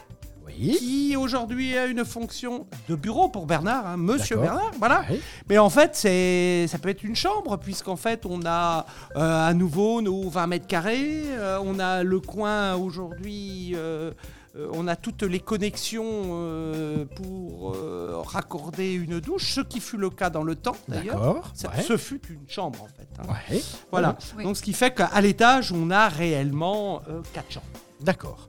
Oui. 0.59 0.75
qui 0.77 1.15
aujourd'hui 1.15 1.77
a 1.77 1.85
une 1.85 2.03
fonction 2.05 2.67
de 2.89 2.95
bureau 2.95 3.29
pour 3.29 3.45
Bernard, 3.45 3.85
hein, 3.87 3.97
Monsieur 3.97 4.35
D'accord. 4.37 4.55
Bernard, 4.55 4.71
voilà. 4.77 5.05
Mais 5.49 5.57
en 5.57 5.69
fait, 5.69 5.91
c'est, 5.95 6.65
ça 6.67 6.77
peut 6.77 6.89
être 6.89 7.03
une 7.03 7.15
chambre, 7.15 7.57
puisqu'en 7.57 7.95
fait, 7.95 8.25
on 8.25 8.41
a 8.45 8.85
euh, 9.15 9.47
à 9.47 9.53
nouveau 9.53 10.01
nos 10.01 10.29
20 10.29 10.47
mètres 10.47 10.67
carrés, 10.67 11.23
euh, 11.27 11.59
on 11.63 11.79
a 11.79 12.03
le 12.03 12.19
coin 12.19 12.75
aujourd'hui, 12.75 13.71
euh, 13.75 14.11
euh, 14.55 14.67
on 14.73 14.87
a 14.87 14.95
toutes 14.95 15.23
les 15.23 15.39
connexions 15.39 16.03
euh, 16.05 17.05
pour 17.05 17.75
euh, 17.75 18.17
raccorder 18.25 18.93
une 18.93 19.19
douche, 19.19 19.53
ce 19.53 19.61
qui 19.61 19.79
fut 19.79 19.97
le 19.97 20.09
cas 20.09 20.29
dans 20.29 20.43
le 20.43 20.55
temps 20.55 20.75
d'ailleurs. 20.87 21.19
D'accord. 21.19 21.51
Ça- 21.53 21.69
Ouais. 21.69 21.83
Ce 21.83 21.97
fut 21.97 22.19
une 22.29 22.49
chambre 22.49 22.81
en 22.83 22.87
fait. 22.87 23.07
hein. 23.19 23.33
Ouais. 23.51 23.61
Voilà. 23.91 24.17
Oui. 24.35 24.43
Donc 24.43 24.57
ce 24.57 24.63
qui 24.63 24.73
fait 24.73 24.93
qu'à 24.93 25.21
l'étage, 25.21 25.71
on 25.71 25.91
a 25.91 26.09
réellement 26.09 27.01
euh, 27.09 27.21
quatre 27.33 27.51
chambres. 27.51 27.65
D'accord. 28.01 28.49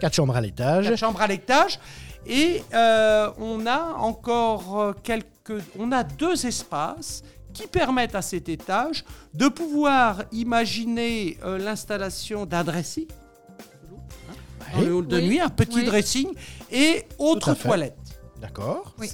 Quatre 0.00 0.14
chambres 0.14 0.36
à 0.36 0.40
l'étage. 0.40 0.84
Quatre 0.88 0.96
chambres 0.98 1.20
à 1.20 1.26
l'étage. 1.26 1.78
Et 2.26 2.62
euh, 2.72 3.30
on 3.38 3.66
a 3.66 3.94
encore 3.98 4.80
euh, 4.80 4.92
quelques. 5.02 5.62
On 5.78 5.92
a 5.92 6.02
deux 6.04 6.46
espaces 6.46 7.22
qui 7.52 7.66
permettent 7.66 8.14
à 8.14 8.22
cet 8.22 8.48
étage 8.48 9.04
de 9.34 9.46
pouvoir 9.48 10.22
imaginer 10.32 11.38
euh, 11.44 11.58
l'installation 11.58 12.46
d'un 12.46 12.64
dressing 12.64 13.06
dans 13.08 14.80
Ouais. 14.80 14.86
le 14.86 14.94
hall 14.94 15.06
de 15.06 15.16
Oui. 15.18 15.28
nuit, 15.28 15.40
un 15.40 15.48
petit 15.50 15.76
Oui. 15.76 15.84
dressing 15.84 16.28
et 16.72 17.04
autre 17.18 17.54
toilette. 17.54 17.96
D'accord. 18.40 18.92
Oui. 18.98 19.10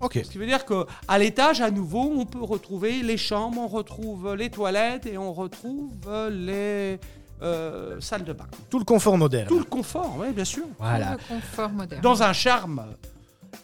Ok. 0.00 0.20
Ce 0.24 0.30
qui 0.30 0.38
veut 0.38 0.46
dire 0.46 0.64
qu'à 0.66 1.18
l'étage, 1.18 1.60
à 1.60 1.70
nouveau, 1.70 2.12
on 2.16 2.26
peut 2.26 2.42
retrouver 2.42 3.02
les 3.02 3.16
chambres, 3.16 3.60
on 3.60 3.68
retrouve 3.68 4.34
les 4.34 4.50
toilettes 4.50 5.06
et 5.06 5.16
on 5.18 5.32
retrouve 5.32 5.94
les 6.30 6.98
euh, 7.42 8.00
salles 8.00 8.24
de 8.24 8.32
bain. 8.32 8.46
Tout 8.70 8.78
le 8.78 8.84
confort 8.84 9.16
moderne. 9.18 9.48
Tout 9.48 9.58
le 9.58 9.64
confort, 9.64 10.16
oui, 10.18 10.32
bien 10.32 10.44
sûr. 10.44 10.64
Voilà. 10.78 11.12
Le 11.12 11.34
confort 11.34 11.70
moderne. 11.70 12.02
Dans 12.02 12.22
un 12.22 12.32
charme 12.32 12.86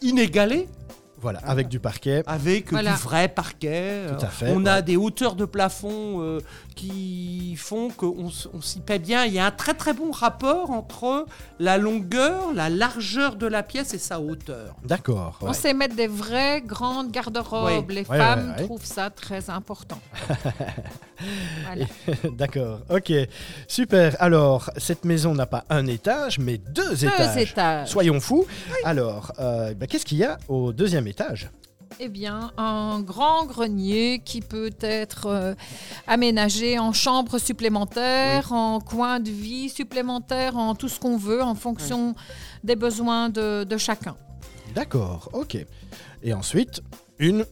inégalé, 0.00 0.68
Voilà. 1.22 1.38
Avec 1.44 1.68
du 1.68 1.78
parquet. 1.80 2.22
avec 2.26 2.70
Voilà. 2.70 2.92
du 2.92 2.96
vrai 2.98 3.28
parquet. 3.28 4.02
Tout 4.18 4.24
à 4.26 4.28
fait, 4.28 4.52
On 4.54 4.66
a 4.66 4.82
des 4.82 4.96
hauteurs 4.96 5.34
de 5.36 5.44
plafond 5.44 6.20
euh, 6.20 6.40
qui 6.74 7.54
font 7.56 7.88
qu'on 7.90 8.30
on 8.52 8.60
s'y 8.60 8.80
paie 8.80 8.98
bien. 8.98 9.24
Il 9.24 9.32
y 9.32 9.38
a 9.38 9.46
un 9.46 9.50
très 9.52 9.74
très 9.74 9.92
bon 9.94 10.10
rapport 10.10 10.70
entre 10.70 11.26
la 11.58 11.78
longueur, 11.78 12.52
la 12.54 12.68
largeur 12.68 13.36
de 13.36 13.46
la 13.46 13.62
pièce 13.62 13.94
et 13.94 13.98
sa 13.98 14.20
hauteur. 14.20 14.74
D'accord. 14.84 15.38
On 15.42 15.52
sait 15.52 15.74
mettre 15.74 15.94
des 15.96 16.08
vraies 16.08 16.60
grandes 16.60 17.10
garde-robes. 17.10 17.90
Les 17.90 18.02
Ouais, 18.02 18.18
femmes 18.18 18.50
ouais, 18.50 18.60
ouais. 18.62 18.64
trouvent 18.66 18.84
ça 18.84 19.08
très 19.10 19.48
important. 19.48 20.00
Voilà. 21.64 21.84
D'accord. 22.36 22.80
Ok. 22.90 23.12
Super. 23.68 24.16
Alors, 24.20 24.70
cette 24.76 25.04
maison 25.04 25.34
n'a 25.34 25.46
pas 25.46 25.64
un 25.70 25.86
étage, 25.86 26.40
mais 26.40 26.58
deux, 26.58 26.88
Deux 26.90 27.04
étages. 27.04 27.36
étages. 27.36 27.88
Soyons 27.88 28.18
fous. 28.18 28.44
Alors, 28.84 29.30
euh, 29.38 29.72
bah, 29.74 29.86
qu'est-ce 29.86 30.04
qu'il 30.04 30.18
y 30.18 30.24
a 30.24 30.36
au 30.48 30.72
deuxième 30.72 31.06
étage 31.06 31.11
Eh 32.00 32.08
bien, 32.08 32.52
un 32.56 33.00
grand 33.00 33.44
grenier 33.44 34.22
qui 34.24 34.40
peut 34.40 34.70
être 34.80 35.26
euh, 35.26 35.54
aménagé 36.06 36.78
en 36.78 36.92
chambre 36.92 37.38
supplémentaire, 37.38 38.52
en 38.52 38.80
coin 38.80 39.20
de 39.20 39.30
vie 39.30 39.68
supplémentaire, 39.68 40.56
en 40.56 40.74
tout 40.74 40.88
ce 40.88 40.98
qu'on 40.98 41.16
veut, 41.18 41.42
en 41.42 41.54
fonction 41.54 42.14
des 42.64 42.76
besoins 42.76 43.28
de, 43.28 43.64
de 43.64 43.76
chacun. 43.76 44.16
D'accord. 44.74 45.28
Ok. 45.34 45.56
Et 46.22 46.32
ensuite, 46.32 46.80
une 47.18 47.44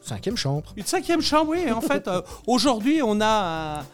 cinquième 0.00 0.36
chambre. 0.36 0.72
Une 0.76 0.86
cinquième 0.86 1.20
chambre, 1.20 1.50
oui. 1.50 1.70
En 1.70 1.80
fait, 1.80 2.08
euh, 2.08 2.22
aujourd'hui, 2.46 3.02
on 3.02 3.20
a. 3.20 3.84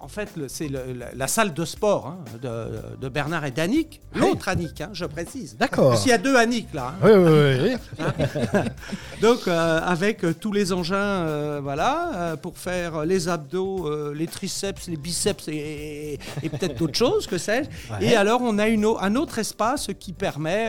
en 0.00 0.08
fait, 0.08 0.28
c'est 0.48 0.68
la, 0.68 0.80
la 1.14 1.26
salle 1.28 1.54
de 1.54 1.64
sport 1.64 2.06
hein, 2.08 2.18
de, 2.42 2.96
de 3.00 3.08
Bernard 3.08 3.44
et 3.44 3.50
d'Annick. 3.50 4.00
L'autre 4.14 4.48
Annick, 4.48 4.80
hein, 4.80 4.90
je 4.92 5.04
précise. 5.04 5.56
D'accord. 5.58 5.90
Parce 5.90 6.02
qu'il 6.02 6.10
y 6.10 6.14
a 6.14 6.18
deux 6.18 6.36
Annick 6.36 6.72
là. 6.74 6.94
hein. 7.02 7.04
Oui, 7.04 7.10
oui, 7.14 7.76
oui. 7.98 8.04
Donc, 9.20 9.48
euh, 9.48 9.80
avec 9.82 10.24
euh, 10.24 10.34
tous 10.38 10.52
les 10.52 10.72
engins, 10.72 10.94
euh, 10.96 11.60
voilà, 11.62 12.36
pour 12.40 12.58
faire 12.58 13.04
les 13.04 13.28
abdos, 13.28 13.86
euh, 13.88 14.14
les 14.14 14.26
triceps, 14.26 14.88
les 14.88 14.96
biceps 14.96 15.48
et, 15.48 16.14
et- 16.14 16.18
et 16.42 16.48
peut-être 16.48 16.76
d'autres 16.78 16.96
choses, 16.98 17.26
que 17.26 17.38
sais-je. 17.38 17.68
Ouais. 17.92 18.04
Et 18.06 18.16
alors, 18.16 18.40
on 18.42 18.58
a 18.58 18.68
une 18.68 18.86
un 19.00 19.16
autre 19.16 19.38
espace 19.40 19.88
qui 19.98 20.12
permet 20.12 20.68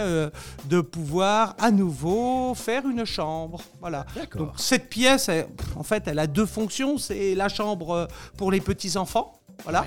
de 0.65 0.81
pouvoir 0.81 1.55
à 1.59 1.69
nouveau 1.71 2.55
faire 2.55 2.83
une 2.87 3.05
chambre. 3.05 3.61
Voilà. 3.79 4.05
D'accord. 4.15 4.41
Donc, 4.41 4.51
cette 4.57 4.89
pièce, 4.89 5.29
elle- 5.29 5.47
en 5.75 5.83
fait, 5.83 6.03
elle 6.07 6.19
a 6.19 6.25
deux 6.27 6.45
fonctions. 6.45 6.97
C'est 6.97 7.35
la 7.35 7.47
chambre 7.49 8.07
pour 8.37 8.51
les 8.51 8.59
petits-enfants. 8.61 9.26
Voilà. 9.63 9.85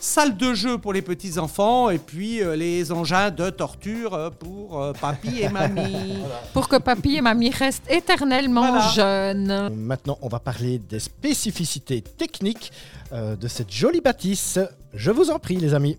Salle 0.00 0.36
de 0.36 0.52
jeu 0.52 0.78
pour 0.78 0.92
les 0.92 1.02
petits-enfants 1.02 1.88
et 1.88 1.98
puis 1.98 2.42
euh, 2.42 2.56
les 2.56 2.90
engins 2.90 3.30
de 3.30 3.50
torture 3.50 4.14
euh, 4.14 4.30
pour 4.30 4.82
euh, 4.82 4.92
papy 4.92 5.42
et 5.42 5.48
mamie. 5.48 6.18
Pour 6.52 6.66
que 6.68 6.76
papy 6.76 7.16
et 7.16 7.20
mamie 7.20 7.50
restent 7.50 7.88
éternellement 7.88 8.66
Voilà. 8.72 8.88
jeunes. 8.88 9.68
Maintenant, 9.76 10.18
on 10.20 10.28
va 10.28 10.40
parler 10.40 10.78
des 10.78 10.98
spécificités 10.98 12.02
techniques 12.02 12.72
euh, 13.12 13.36
de 13.36 13.46
cette 13.46 13.70
jolie 13.72 14.00
bâtisse. 14.00 14.58
Je 14.92 15.10
vous 15.12 15.30
en 15.30 15.38
prie, 15.38 15.56
les 15.56 15.72
amis. 15.72 15.98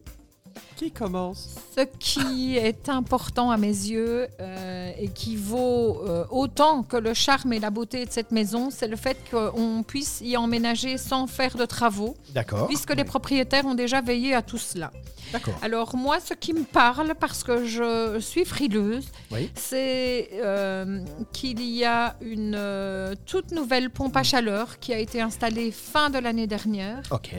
Qui 0.75 0.91
commence 0.91 1.55
Ce 1.77 1.81
qui 1.99 2.57
est 2.57 2.89
important 2.89 3.51
à 3.51 3.57
mes 3.57 3.67
yeux 3.67 4.27
euh, 4.39 4.91
et 4.97 5.07
qui 5.07 5.35
vaut 5.35 6.01
euh, 6.07 6.25
autant 6.31 6.83
que 6.83 6.97
le 6.97 7.13
charme 7.13 7.53
et 7.53 7.59
la 7.59 7.69
beauté 7.69 8.05
de 8.05 8.11
cette 8.11 8.31
maison, 8.31 8.69
c'est 8.71 8.87
le 8.87 8.95
fait 8.95 9.17
qu'on 9.31 9.83
puisse 9.83 10.21
y 10.21 10.35
emménager 10.35 10.97
sans 10.97 11.27
faire 11.27 11.55
de 11.57 11.65
travaux, 11.65 12.15
D'accord. 12.33 12.67
puisque 12.67 12.93
les 12.95 13.03
propriétaires 13.03 13.65
ont 13.65 13.75
déjà 13.75 14.01
veillé 14.01 14.33
à 14.33 14.41
tout 14.41 14.57
cela. 14.57 14.91
D'accord. 15.31 15.53
Alors 15.61 15.95
moi, 15.95 16.17
ce 16.19 16.33
qui 16.33 16.53
me 16.53 16.63
parle, 16.63 17.13
parce 17.19 17.43
que 17.43 17.65
je 17.65 18.19
suis 18.19 18.45
frileuse, 18.45 19.05
Oui. 19.31 19.51
c'est 19.55 20.29
euh, 20.33 20.99
qu'il 21.31 21.61
y 21.63 21.85
a 21.85 22.15
une 22.21 23.15
toute 23.25 23.51
nouvelle 23.51 23.89
pompe 23.89 24.15
à 24.17 24.23
chaleur 24.23 24.79
qui 24.79 24.93
a 24.93 24.99
été 24.99 25.21
installée 25.21 25.71
fin 25.71 26.09
de 26.09 26.19
l'année 26.19 26.47
dernière 26.47 27.01
Ok. 27.11 27.33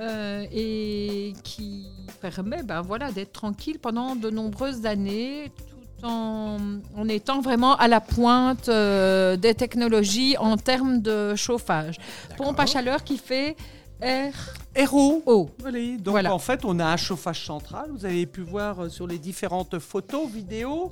Euh, 0.00 0.44
et 0.52 1.32
qui 1.44 1.86
permet 2.20 2.62
ben, 2.62 2.80
voilà, 2.82 3.12
d'être 3.12 3.32
tranquille 3.32 3.78
pendant 3.78 4.16
de 4.16 4.28
nombreuses 4.30 4.86
années 4.86 5.52
tout 5.56 6.06
en, 6.06 6.58
en 6.96 7.08
étant 7.08 7.40
vraiment 7.40 7.76
à 7.76 7.86
la 7.88 8.00
pointe 8.00 8.68
euh, 8.68 9.36
des 9.36 9.54
technologies 9.54 10.36
en 10.38 10.56
termes 10.56 11.00
de 11.00 11.34
chauffage. 11.36 11.96
Pompe 12.36 12.58
à 12.60 12.66
chaleur 12.66 13.04
qui 13.04 13.18
fait 13.18 13.56
air 14.00 14.34
Héros. 14.74 15.22
eau. 15.26 15.48
Voilà, 15.60 15.78
donc 15.98 16.08
Voilà. 16.08 16.34
en 16.34 16.38
fait, 16.40 16.64
on 16.64 16.78
a 16.80 16.84
un 16.86 16.96
chauffage 16.96 17.46
central. 17.46 17.86
Vous 17.92 18.04
avez 18.04 18.26
pu 18.26 18.40
voir 18.42 18.80
euh, 18.84 18.88
sur 18.88 19.06
les 19.06 19.18
différentes 19.18 19.78
photos, 19.78 20.28
vidéos, 20.28 20.90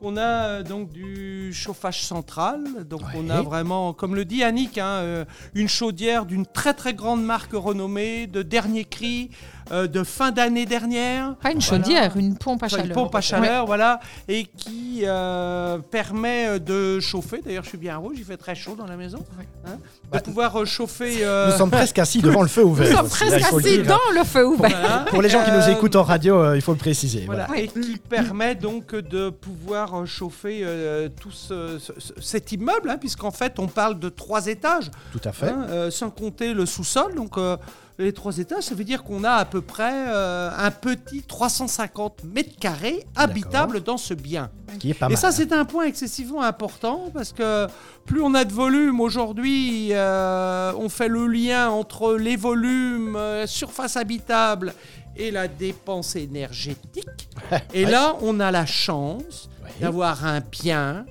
qu'on 0.00 0.16
a 0.16 0.20
euh, 0.20 0.62
donc 0.62 0.90
du 0.90 1.52
chauffage 1.52 2.02
central. 2.02 2.60
Donc 2.88 3.02
on 3.14 3.28
a 3.30 3.38
Ouais. 3.38 3.44
vraiment, 3.44 3.92
comme 3.92 4.14
le 4.14 4.24
dit 4.24 4.42
Annick, 4.42 4.78
hein, 4.78 4.84
euh, 4.86 5.24
une 5.54 5.68
chaudière 5.68 6.24
d'une 6.26 6.46
très 6.46 6.74
très 6.74 6.94
grande 6.94 7.22
marque 7.24 7.52
renommée, 7.52 8.26
de 8.26 8.42
dernier 8.42 8.84
cri, 8.84 9.30
euh, 9.72 9.86
de 9.86 10.02
fin 10.02 10.30
d'année 10.32 10.66
dernière. 10.66 11.36
Pas 11.36 11.52
une 11.52 11.60
Voilà. 11.60 11.84
chaudière, 11.84 12.16
une 12.16 12.36
pompe 12.36 12.62
à 12.62 12.66
Enfin, 12.66 12.76
chaleur. 12.78 12.86
Une 12.88 12.94
pompe 12.94 13.14
à 13.14 13.20
chaleur, 13.20 13.66
voilà, 13.66 14.00
et 14.28 14.44
qui 14.44 15.02
euh, 15.04 15.78
permet 15.78 16.58
de 16.58 16.98
chauffer. 17.00 17.40
D'ailleurs, 17.44 17.62
je 17.64 17.68
suis 17.68 17.78
bien 17.78 17.96
rouge, 17.96 18.16
il 18.18 18.24
fait 18.24 18.36
très 18.36 18.54
chaud 18.54 18.74
dans 18.76 18.86
la 18.86 18.96
maison. 18.96 19.24
Hein, 19.66 19.72
de 19.76 20.10
Bah, 20.10 20.20
pouvoir 20.20 20.60
euh, 20.60 20.64
chauffer. 20.64 21.18
euh, 21.22 21.50
Nous 21.52 21.58
sommes 21.58 21.70
presque 21.70 21.98
assis 21.98 22.20
devant 22.20 22.42
le 22.42 22.48
feu 22.48 22.62
Nous 22.62 22.70
ouvert. 22.70 22.96
sommes 22.96 23.06
aussi, 23.06 23.24
là, 23.24 23.30
presque 23.38 23.52
le 23.52 23.58
assis 23.58 23.78
dire. 23.78 23.86
dans 23.86 24.18
le 24.18 24.24
feu 24.24 24.46
ouvert. 24.46 24.70
voilà. 24.70 25.04
Pour 25.08 25.22
les 25.22 25.28
gens 25.28 25.44
qui 25.44 25.52
nous 25.52 25.68
écoutent 25.68 25.96
en 25.96 26.02
radio, 26.02 26.36
euh, 26.42 26.56
il 26.56 26.62
faut 26.62 26.72
le 26.72 26.78
préciser. 26.78 27.24
Voilà, 27.26 27.46
Voilà. 27.46 27.62
et 27.62 27.68
qui 27.68 27.96
permet 28.08 28.54
donc 28.56 28.94
de 28.94 29.30
pouvoir 29.30 29.89
euh, 29.94 30.06
chauffer 30.06 30.60
euh, 30.62 31.08
tout 31.20 31.30
ce- 31.30 31.78
ce- 31.78 31.92
ce- 31.98 32.12
cet 32.20 32.52
immeuble, 32.52 32.90
hein, 32.90 32.98
puisqu'en 32.98 33.30
fait 33.30 33.58
on 33.58 33.66
parle 33.68 33.98
de 33.98 34.08
trois 34.08 34.46
étages, 34.46 34.90
Tout 35.12 35.20
à 35.24 35.32
fait. 35.32 35.48
hein, 35.48 35.66
euh, 35.70 35.90
sans 35.90 36.10
compter 36.10 36.52
le 36.54 36.66
sous-sol. 36.66 37.14
Donc 37.14 37.36
euh, 37.38 37.56
les 37.98 38.12
trois 38.14 38.38
étages, 38.38 38.64
ça 38.64 38.74
veut 38.74 38.84
dire 38.84 39.02
qu'on 39.04 39.24
a 39.24 39.32
à 39.32 39.44
peu 39.44 39.60
près 39.60 39.92
un 39.92 40.70
petit 40.70 41.22
350 41.22 42.24
mètres 42.24 42.56
carrés 42.58 43.04
habitables 43.14 43.82
dans 43.82 43.98
ce 43.98 44.14
bien. 44.14 44.50
Qui 44.78 44.92
est 44.92 44.94
pas 44.94 45.06
Et 45.06 45.10
mal. 45.10 45.18
ça, 45.18 45.32
c'est 45.32 45.52
un 45.52 45.66
point 45.66 45.84
excessivement 45.84 46.40
important 46.42 47.10
parce 47.12 47.32
que 47.34 47.66
plus 48.06 48.22
on 48.22 48.34
a 48.34 48.44
de 48.46 48.52
volume 48.54 49.00
aujourd'hui, 49.00 49.90
on 49.94 50.88
fait 50.88 51.08
le 51.08 51.26
lien 51.26 51.68
entre 51.68 52.14
les 52.14 52.36
volumes, 52.36 53.18
surface 53.44 53.98
habitable 53.98 54.72
et 55.14 55.30
la 55.30 55.46
dépense 55.48 56.16
énergétique. 56.16 57.04
Et 57.74 57.84
là, 57.84 58.16
on 58.22 58.40
a 58.40 58.50
la 58.50 58.64
chance 58.64 59.50
D'avoir 59.80 60.24
un 60.24 60.40
bien 60.40 61.06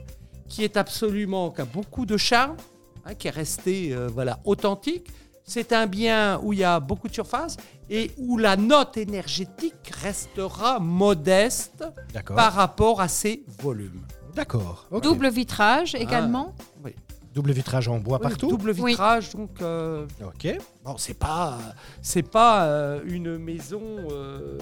qui 0.47 0.63
est 0.63 0.77
absolument, 0.77 1.51
qui 1.51 1.61
a 1.61 1.65
beaucoup 1.65 2.05
de 2.05 2.17
charme, 2.17 2.57
hein, 3.05 3.13
qui 3.13 3.27
est 3.27 3.31
resté 3.31 3.93
euh, 3.93 4.07
voilà, 4.11 4.39
authentique. 4.45 5.07
C'est 5.43 5.73
un 5.73 5.87
bien 5.87 6.39
où 6.43 6.53
il 6.53 6.59
y 6.59 6.63
a 6.63 6.79
beaucoup 6.79 7.07
de 7.07 7.13
surface 7.13 7.57
et 7.89 8.11
où 8.17 8.37
la 8.37 8.55
note 8.55 8.97
énergétique 8.97 9.91
restera 10.01 10.79
modeste 10.79 11.83
D'accord. 12.13 12.35
par 12.35 12.53
rapport 12.53 13.01
à 13.01 13.07
ses 13.07 13.43
volumes. 13.61 14.01
D'accord. 14.35 14.87
Double 15.01 15.29
vitrage 15.29 15.95
également. 15.95 16.53
Oui. 16.83 16.93
Double 17.33 17.51
vitrage 17.51 17.87
en 17.87 17.97
bois 17.99 18.19
partout. 18.19 18.47
Double 18.49 18.73
Oui. 18.79 18.91
vitrage, 18.91 19.31
donc 19.35 19.61
euh, 19.61 20.05
Ok. 20.23 20.55
bon, 20.83 20.97
c'est 20.97 21.13
pas 21.15 21.57
c'est 22.01 22.23
pas 22.23 22.65
euh, 22.65 23.01
une 23.05 23.37
maison. 23.37 23.81
euh, 24.11 24.57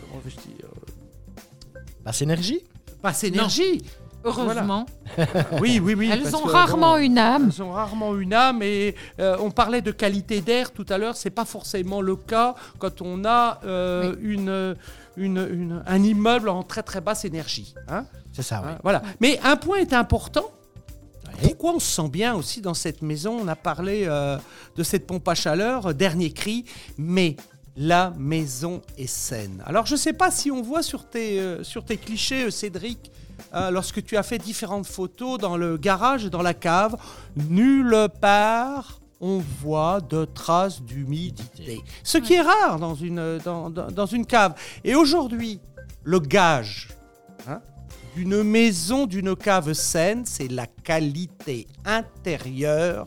comment 0.00 0.20
veux-je 0.24 0.36
dire 0.36 0.68
Basse 2.06 2.22
énergie 2.22 2.60
Basse 3.02 3.24
énergie. 3.24 3.82
Heureusement. 4.24 4.86
Oui, 5.60 5.80
oui, 5.82 5.94
oui. 5.94 6.08
Elles 6.12 6.34
ont 6.36 6.42
que, 6.42 6.50
rarement 6.50 6.92
bon, 6.94 6.98
une 7.02 7.18
âme. 7.18 7.50
Elles 7.52 7.62
ont 7.62 7.72
rarement 7.72 8.16
une 8.16 8.32
âme 8.32 8.62
et 8.62 8.94
euh, 9.20 9.36
on 9.40 9.50
parlait 9.50 9.82
de 9.82 9.90
qualité 9.90 10.40
d'air 10.40 10.70
tout 10.72 10.86
à 10.88 10.98
l'heure. 10.98 11.16
C'est 11.16 11.30
pas 11.30 11.44
forcément 11.44 12.00
le 12.00 12.14
cas 12.16 12.54
quand 12.78 13.02
on 13.02 13.24
a 13.24 13.60
euh, 13.64 14.14
une, 14.20 14.76
une- 15.16 15.48
une- 15.50 15.82
un 15.86 16.02
immeuble 16.02 16.48
en 16.48 16.62
très 16.62 16.82
très 16.82 17.00
basse 17.00 17.24
énergie. 17.24 17.74
hein. 17.88 18.04
C'est 18.32 18.42
ça, 18.42 18.62
oui. 18.64 18.72
Hein, 18.72 18.78
Voilà. 18.82 19.02
Mais 19.20 19.38
un 19.44 19.56
point 19.56 19.78
est 19.78 19.92
important. 19.92 20.44
Pourquoi 21.42 21.72
on 21.74 21.78
se 21.80 21.90
sent 22.02 22.08
bien 22.08 22.34
aussi 22.34 22.60
dans 22.60 22.74
cette 22.74 23.02
maison? 23.02 23.36
On 23.42 23.48
a 23.48 23.56
parlé 23.56 24.04
euh, 24.06 24.38
de 24.76 24.82
cette 24.82 25.06
pompe 25.06 25.26
à 25.28 25.34
chaleur, 25.34 25.92
dernier 25.94 26.30
cri, 26.32 26.64
mais 26.98 27.36
la 27.76 28.12
maison 28.18 28.80
est 28.96 29.06
saine. 29.06 29.62
Alors 29.66 29.86
je 29.86 29.92
ne 29.92 29.98
sais 29.98 30.12
pas 30.12 30.30
si 30.30 30.50
on 30.50 30.62
voit 30.62 30.82
sur 30.82 31.08
tes, 31.08 31.38
euh, 31.40 31.62
sur 31.62 31.84
tes 31.84 31.96
clichés, 31.96 32.44
euh, 32.44 32.50
Cédric, 32.50 33.10
euh, 33.54 33.70
lorsque 33.70 34.02
tu 34.02 34.16
as 34.16 34.22
fait 34.22 34.38
différentes 34.38 34.86
photos 34.86 35.38
dans 35.38 35.56
le 35.56 35.76
garage 35.76 36.24
et 36.24 36.30
dans 36.30 36.42
la 36.42 36.54
cave, 36.54 36.96
nulle 37.36 38.08
part 38.20 39.00
on 39.20 39.42
voit 39.60 40.00
de 40.00 40.24
traces 40.26 40.82
d'humidité. 40.82 41.80
Ce 42.02 42.18
qui 42.18 42.34
est 42.34 42.42
rare 42.42 42.78
dans 42.78 42.94
une, 42.94 43.38
dans, 43.44 43.70
dans- 43.70 43.90
dans 43.90 44.06
une 44.06 44.26
cave. 44.26 44.54
Et 44.84 44.94
aujourd'hui, 44.94 45.58
le 46.04 46.18
gage, 46.20 46.88
hein, 47.48 47.60
d'une 48.14 48.42
maison, 48.42 49.06
d'une 49.06 49.34
cave 49.34 49.72
saine, 49.72 50.24
c'est 50.26 50.48
la 50.48 50.66
qualité 50.66 51.66
intérieure 51.86 53.06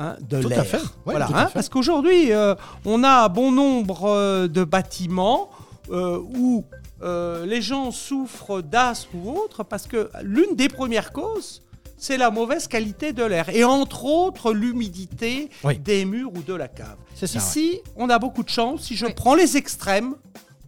hein, 0.00 0.16
de 0.20 0.40
Tout 0.40 0.46
à 0.48 0.50
l'air. 0.50 0.66
fait. 0.66 0.78
Ouais, 0.78 0.82
voilà, 1.04 1.26
tout 1.26 1.34
à 1.34 1.38
hein, 1.42 1.46
fait. 1.46 1.54
parce 1.54 1.68
qu'aujourd'hui, 1.68 2.32
euh, 2.32 2.54
on 2.84 3.04
a 3.04 3.28
bon 3.28 3.52
nombre 3.52 4.04
euh, 4.08 4.48
de 4.48 4.64
bâtiments 4.64 5.50
euh, 5.90 6.18
où 6.36 6.64
euh, 7.02 7.46
les 7.46 7.62
gens 7.62 7.90
souffrent 7.92 8.60
d'asthme 8.62 9.16
ou 9.24 9.30
autre, 9.30 9.62
parce 9.62 9.86
que 9.86 10.10
l'une 10.22 10.54
des 10.56 10.68
premières 10.68 11.12
causes, 11.12 11.62
c'est 11.96 12.16
la 12.16 12.30
mauvaise 12.30 12.66
qualité 12.66 13.12
de 13.12 13.22
l'air. 13.24 13.48
Et 13.50 13.62
entre 13.62 14.04
autres, 14.06 14.52
l'humidité 14.52 15.50
Oui. 15.64 15.78
des 15.78 16.04
murs 16.06 16.30
ou 16.34 16.42
de 16.42 16.54
la 16.54 16.66
cave. 16.68 16.96
C'est 17.14 17.26
ça. 17.26 17.38
ouais. 17.38 17.44
Ici, 17.44 17.80
on 17.96 18.08
a 18.08 18.18
beaucoup 18.18 18.42
de 18.42 18.48
chance. 18.48 18.82
Si 18.84 18.96
je 18.96 19.04
Oui. 19.06 19.12
prends 19.14 19.34
les 19.34 19.56
extrêmes, 19.58 20.14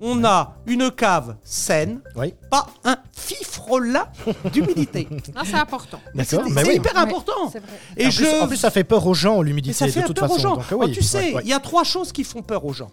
on 0.04 0.24
a 0.24 0.56
une 0.66 0.90
cave 0.90 1.36
saine, 1.44 2.00
Oui. 2.16 2.34
pas 2.50 2.66
un 2.84 2.96
fifrelat 3.16 4.10
d'humidité. 4.52 5.08
C'est 5.44 5.54
important. 5.54 6.00
D'accord. 6.14 6.42
C'est 6.52 6.66
oui. 6.68 6.74
hyper 6.76 6.98
important. 6.98 7.48
c'est 7.52 7.60
vrai. 7.60 7.68
Et 7.96 8.06
en, 8.06 8.10
je 8.10 8.24
plus, 8.24 8.40
en 8.42 8.48
plus, 8.48 8.56
ça 8.56 8.70
fait 8.72 8.84
peur 8.84 9.06
aux 9.06 9.14
gens, 9.14 9.40
l'humidité, 9.42 9.72
ça 9.74 9.86
fait 9.88 10.02
de 10.02 10.06
toute 10.08 10.18
peur 10.18 10.28
façon. 10.28 10.38
aux 10.38 10.42
gens. 10.42 10.56
Donc, 10.56 10.64
Oh, 10.72 10.88
tu 10.88 11.02
sais, 11.02 11.30
il 11.30 11.34
ouais. 11.36 11.44
y 11.44 11.52
a 11.52 11.60
trois 11.60 11.84
choses 11.84 12.10
qui 12.12 12.24
font 12.24 12.42
peur 12.42 12.64
aux 12.64 12.72
gens. 12.72 12.90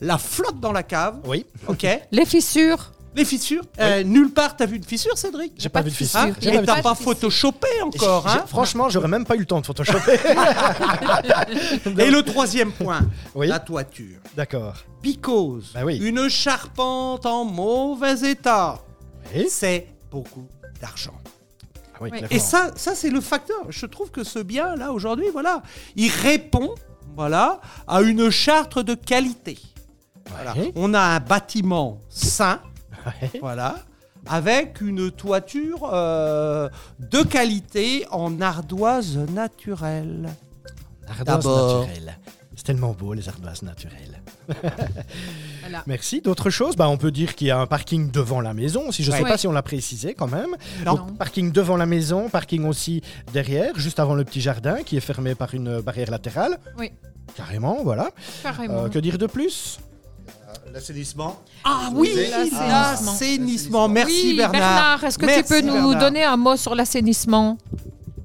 La 0.00 0.18
flotte 0.18 0.60
dans 0.60 0.72
la 0.72 0.82
cave, 0.82 1.20
Oui, 1.26 1.46
ok. 1.68 1.86
Les 2.10 2.26
fissures. 2.26 2.92
Les 3.18 3.24
fissures. 3.24 3.62
Euh, 3.80 4.04
nulle 4.04 4.30
part, 4.30 4.56
t'as 4.56 4.64
vu 4.66 4.76
une 4.76 4.84
fissure, 4.84 5.18
Cédric? 5.18 5.52
J'ai 5.58 5.68
pas 5.68 5.82
vu 5.82 5.90
de 5.90 5.94
fissure. 5.94 6.20
Hein 6.20 6.30
J'ai 6.40 6.50
Et 6.50 6.52
pas 6.52 6.60
vu 6.60 6.66
de 6.66 6.72
t'as 6.72 6.82
pas 6.82 6.94
fissure. 6.94 7.12
photoshopé 7.12 7.68
encore, 7.82 8.28
J'ai- 8.28 8.38
hein? 8.38 8.44
Franchement, 8.46 8.88
j'aurais 8.88 9.08
même 9.08 9.24
pas 9.26 9.34
eu 9.34 9.40
le 9.40 9.44
temps 9.46 9.60
de 9.60 9.66
photoshopper. 9.66 10.12
Et 11.98 12.10
le 12.10 12.22
troisième 12.22 12.72
point, 12.72 13.00
Oui. 13.34 13.48
la 13.48 13.58
toiture. 13.58 14.18
D'accord. 14.36 14.74
Because 15.02 15.72
Bah 15.74 15.80
oui. 15.84 15.96
une 15.98 16.28
charpente 16.28 17.26
en 17.26 17.44
mauvais 17.44 18.30
état, 18.30 18.78
c'est 19.48 19.88
beaucoup 20.10 20.46
d'argent. 20.80 21.14
Ah 21.94 21.98
oui, 22.00 22.10
Oui. 22.12 22.18
clairement. 22.18 22.28
Et 22.36 22.38
ça, 22.38 22.70
ça 22.76 22.94
c'est 22.94 23.10
le 23.10 23.20
facteur. 23.20 23.58
Je 23.68 23.86
trouve 23.86 24.10
que 24.10 24.22
ce 24.24 24.38
bien 24.38 24.76
là 24.76 24.92
aujourd'hui, 24.92 25.26
voilà, 25.32 25.62
il 25.96 26.10
répond, 26.10 26.72
voilà, 27.16 27.60
à 27.88 28.00
une 28.02 28.30
charte 28.30 28.78
de 28.78 28.94
qualité. 28.94 29.58
Voilà. 30.30 30.52
Ouais. 30.56 30.72
On 30.76 30.94
a 30.94 31.00
un 31.00 31.20
bâtiment 31.20 31.98
sain, 32.10 32.60
Ouais. 33.22 33.30
voilà, 33.40 33.76
avec 34.26 34.80
une 34.80 35.10
toiture 35.10 35.88
euh, 35.92 36.68
de 36.98 37.22
qualité 37.22 38.06
en 38.10 38.40
ardoise 38.40 39.16
naturelle. 39.32 40.28
Ardoise 41.08 41.46
naturelle. 41.46 42.18
C'est 42.56 42.64
tellement 42.64 42.92
beau, 42.92 43.14
les 43.14 43.28
ardoises 43.28 43.62
naturelles. 43.62 44.20
Voilà. 45.60 45.84
Merci. 45.86 46.20
D'autres 46.20 46.50
choses? 46.50 46.74
Bah, 46.76 46.88
On 46.88 46.96
peut 46.96 47.12
dire 47.12 47.36
qu'il 47.36 47.46
y 47.46 47.50
a 47.52 47.58
un 47.60 47.66
parking 47.66 48.10
devant 48.10 48.40
la 48.40 48.52
maison. 48.52 48.90
Si 48.90 49.04
je 49.04 49.10
ne 49.12 49.16
sais 49.16 49.22
Ouais. 49.22 49.28
pas 49.30 49.38
si 49.38 49.46
on 49.46 49.52
l'a 49.52 49.62
précisé 49.62 50.14
quand 50.14 50.26
même. 50.26 50.56
Non. 50.84 50.94
Donc, 50.94 51.16
parking 51.18 51.52
devant 51.52 51.76
la 51.76 51.86
maison, 51.86 52.28
parking 52.28 52.64
aussi 52.64 53.00
derrière, 53.32 53.78
juste 53.78 54.00
avant 54.00 54.14
le 54.14 54.24
petit 54.24 54.40
jardin 54.40 54.82
qui 54.82 54.96
est 54.96 55.00
fermé 55.00 55.34
par 55.36 55.54
une 55.54 55.80
barrière 55.80 56.10
latérale. 56.10 56.58
Oui. 56.78 56.90
Carrément, 57.36 57.82
voilà. 57.84 58.10
Carrément. 58.42 58.84
Euh, 58.84 58.88
que 58.88 58.98
dire 58.98 59.18
de 59.18 59.26
plus? 59.26 59.78
L'assainissement. 60.72 61.42
Ah 61.64 61.90
oui, 61.94 62.10
L'assainissement. 62.30 63.88
Merci 63.88 64.30
oui, 64.30 64.36
Bernard. 64.36 65.02
est-ce 65.04 65.18
que 65.18 65.26
Merci, 65.26 65.42
tu 65.42 65.48
peux 65.48 65.60
nous 65.60 65.72
Bernard. 65.74 66.00
donner 66.00 66.24
un 66.24 66.36
mot 66.36 66.56
sur 66.56 66.74
l'assainissement 66.74 67.58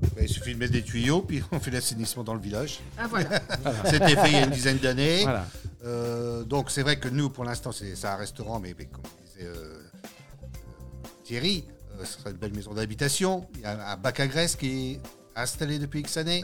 Bah, 0.01 0.21
il 0.21 0.29
suffit 0.29 0.53
de 0.53 0.59
mettre 0.59 0.73
des 0.73 0.83
tuyaux, 0.83 1.21
puis 1.21 1.43
on 1.51 1.59
fait 1.59 1.71
l'assainissement 1.71 2.23
dans 2.23 2.33
le 2.33 2.39
village. 2.41 2.79
Ah 2.97 3.07
voilà. 3.09 3.41
C'était 3.85 4.15
fait 4.15 4.27
il 4.29 4.33
y 4.33 4.37
a 4.37 4.43
une 4.45 4.51
dizaine 4.51 4.77
d'années. 4.77 5.23
Voilà. 5.23 5.45
Euh, 5.85 6.43
donc 6.43 6.71
c'est 6.71 6.81
vrai 6.81 6.97
que 6.97 7.09
nous, 7.09 7.29
pour 7.29 7.43
l'instant, 7.43 7.71
c'est 7.71 8.05
un 8.05 8.15
restaurant, 8.15 8.59
mais, 8.59 8.73
mais 8.77 8.85
comme 8.85 9.03
disait 9.25 9.47
euh, 9.47 9.53
euh, 9.55 9.81
Thierry, 11.23 11.65
euh, 11.99 12.05
ce 12.05 12.19
sera 12.19 12.29
une 12.29 12.37
belle 12.37 12.53
maison 12.53 12.73
d'habitation. 12.73 13.47
Il 13.55 13.61
y 13.61 13.65
a 13.65 13.91
un 13.91 13.97
bac 13.97 14.19
à 14.19 14.27
graisse 14.27 14.55
qui 14.55 14.93
est 14.93 14.99
installé 15.35 15.79
depuis 15.79 15.99
X 16.01 16.17
années. 16.17 16.43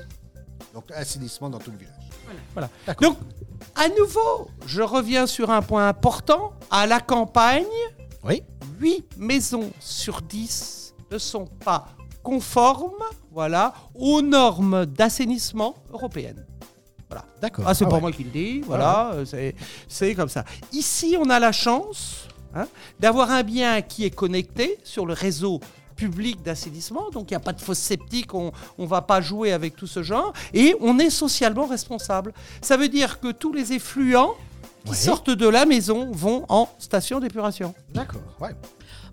Donc 0.73 0.91
assainissement 0.93 1.49
dans 1.49 1.59
tout 1.59 1.71
le 1.71 1.77
village. 1.77 2.08
Voilà. 2.53 2.69
Donc, 3.01 3.17
à 3.75 3.87
nouveau, 3.89 4.49
je 4.65 4.81
reviens 4.81 5.27
sur 5.27 5.49
un 5.51 5.61
point 5.61 5.87
important. 5.87 6.53
À 6.71 6.85
la 6.87 6.99
campagne, 6.99 7.65
Oui. 8.23 8.43
8 8.79 9.05
maisons 9.17 9.71
sur 9.79 10.21
10 10.21 10.93
ne 11.11 11.17
sont 11.17 11.45
pas 11.63 11.87
conformes 12.23 13.03
voilà, 13.31 13.73
aux 13.95 14.21
normes 14.21 14.85
d'assainissement 14.85 15.75
européennes. 15.93 16.45
D'accord. 17.41 17.65
Ah, 17.67 17.73
c'est 17.73 17.85
Ah 17.85 17.87
pas 17.87 17.95
ouais. 17.95 18.01
moi 18.01 18.11
qui 18.11 18.23
le 18.25 18.29
dis, 18.31 18.59
voilà, 18.61 19.11
euh, 19.13 19.25
c'est- 19.25 19.55
c'est 19.87 20.13
comme 20.13 20.27
ça. 20.29 20.43
Ici, 20.73 21.15
on 21.19 21.29
a 21.29 21.39
la 21.39 21.51
chance 21.53 22.27
hein, 22.53 22.67
d'avoir 22.99 23.31
un 23.31 23.43
bien 23.43 23.81
qui 23.81 24.03
est 24.05 24.09
connecté 24.11 24.77
sur 24.83 25.05
le 25.05 25.13
réseau 25.13 25.59
public 25.99 26.41
d'assainissement, 26.41 27.09
donc 27.11 27.29
il 27.29 27.33
n'y 27.33 27.37
a 27.37 27.41
pas 27.41 27.51
de 27.51 27.59
fosse 27.59 27.77
septique, 27.79 28.33
on 28.33 28.51
ne 28.77 28.87
va 28.87 29.01
pas 29.01 29.19
jouer 29.19 29.51
avec 29.51 29.75
tout 29.75 29.87
ce 29.87 30.01
genre, 30.01 30.31
et 30.53 30.75
on 30.79 30.97
est 30.97 31.09
socialement 31.09 31.65
responsable. 31.67 32.33
Ça 32.61 32.77
veut 32.77 32.87
dire 32.87 33.19
que 33.19 33.31
tous 33.33 33.51
les 33.51 33.73
effluents 33.73 34.35
qui 34.85 34.91
Ouais. 34.91 34.95
sortent 34.95 35.29
de 35.29 35.47
la 35.47 35.65
maison 35.65 36.09
vont 36.13 36.45
en 36.47 36.69
station 36.79 37.19
d'épuration. 37.19 37.73
D'accord. 37.93 38.21
Ouais. 38.39 38.55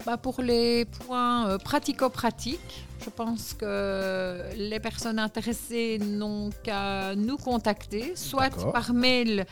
Bah, 0.07 0.17
pour 0.17 0.41
les 0.41 0.85
points 0.85 1.49
euh, 1.49 1.59
pratico-pratiques, 1.59 2.85
je 3.05 3.11
pense 3.11 3.55
que 3.55 4.41
les 4.57 4.79
personnes 4.79 5.19
intéressées 5.19 5.99
n'ont 6.01 6.51
qu'à 6.63 7.17
nous 7.17 7.37
contacter, 7.37 8.13
soit 8.15 8.51
par 8.73 8.93
mail 8.95 9.47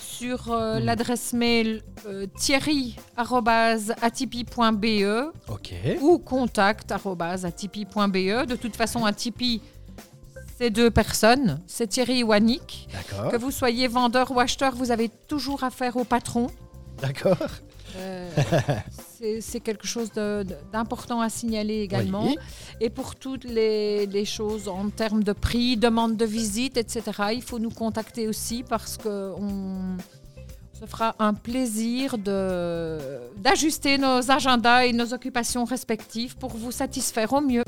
sur 0.00 0.50
euh, 0.52 0.80
Hmm. 0.80 0.84
l'adresse 0.84 1.32
mail 1.32 1.82
euh, 2.08 2.26
thierry.atipi.be 2.36 5.30
Ok. 5.48 5.74
ou 6.00 6.18
contact.atipi.be. 6.18 8.46
De 8.46 8.56
toute 8.56 8.74
façon, 8.76 9.04
Atipi, 9.04 9.60
c'est 10.58 10.70
deux 10.70 10.90
personnes, 10.90 11.60
c'est 11.66 11.86
Thierry 11.86 12.22
ou 12.24 12.32
Annick. 12.32 12.88
D'accord. 12.92 13.30
Que 13.30 13.36
vous 13.36 13.50
soyez 13.50 13.88
vendeur 13.88 14.30
ou 14.32 14.40
acheteur, 14.40 14.74
vous 14.74 14.90
avez 14.90 15.08
toujours 15.28 15.62
affaire 15.64 15.96
au 15.96 16.04
patron. 16.04 16.48
D'accord. 17.00 17.36
Euh, 17.96 18.28
c'est- 19.40 19.60
quelque 19.60 19.86
chose 19.86 20.10
d'important 20.72 21.20
à 21.20 21.28
signaler 21.28 21.80
également. 21.82 22.26
Oui. 22.26 22.36
Et 22.80 22.90
pour 22.90 23.14
toutes 23.14 23.44
les, 23.44 24.06
les 24.06 24.24
choses 24.24 24.68
en 24.68 24.88
termes 24.88 25.22
de 25.22 25.32
prix, 25.32 25.76
demande 25.76 26.16
de 26.16 26.24
visite, 26.24 26.76
etc., 26.76 27.02
il 27.34 27.42
faut 27.42 27.58
nous 27.58 27.70
contacter 27.70 28.26
aussi 28.28 28.64
parce 28.68 28.96
que 28.96 29.32
on 29.38 29.96
se 30.78 30.86
fera 30.86 31.14
un 31.20 31.32
plaisir 31.34 32.18
d'ajuster 32.18 33.98
nos 33.98 34.30
agendas 34.30 34.84
et 34.86 34.92
nos 34.92 35.14
occupations 35.14 35.64
respectives 35.64 36.36
pour 36.36 36.50
vous 36.56 36.72
satisfaire 36.72 37.32
au 37.32 37.40
mieux. 37.40 37.62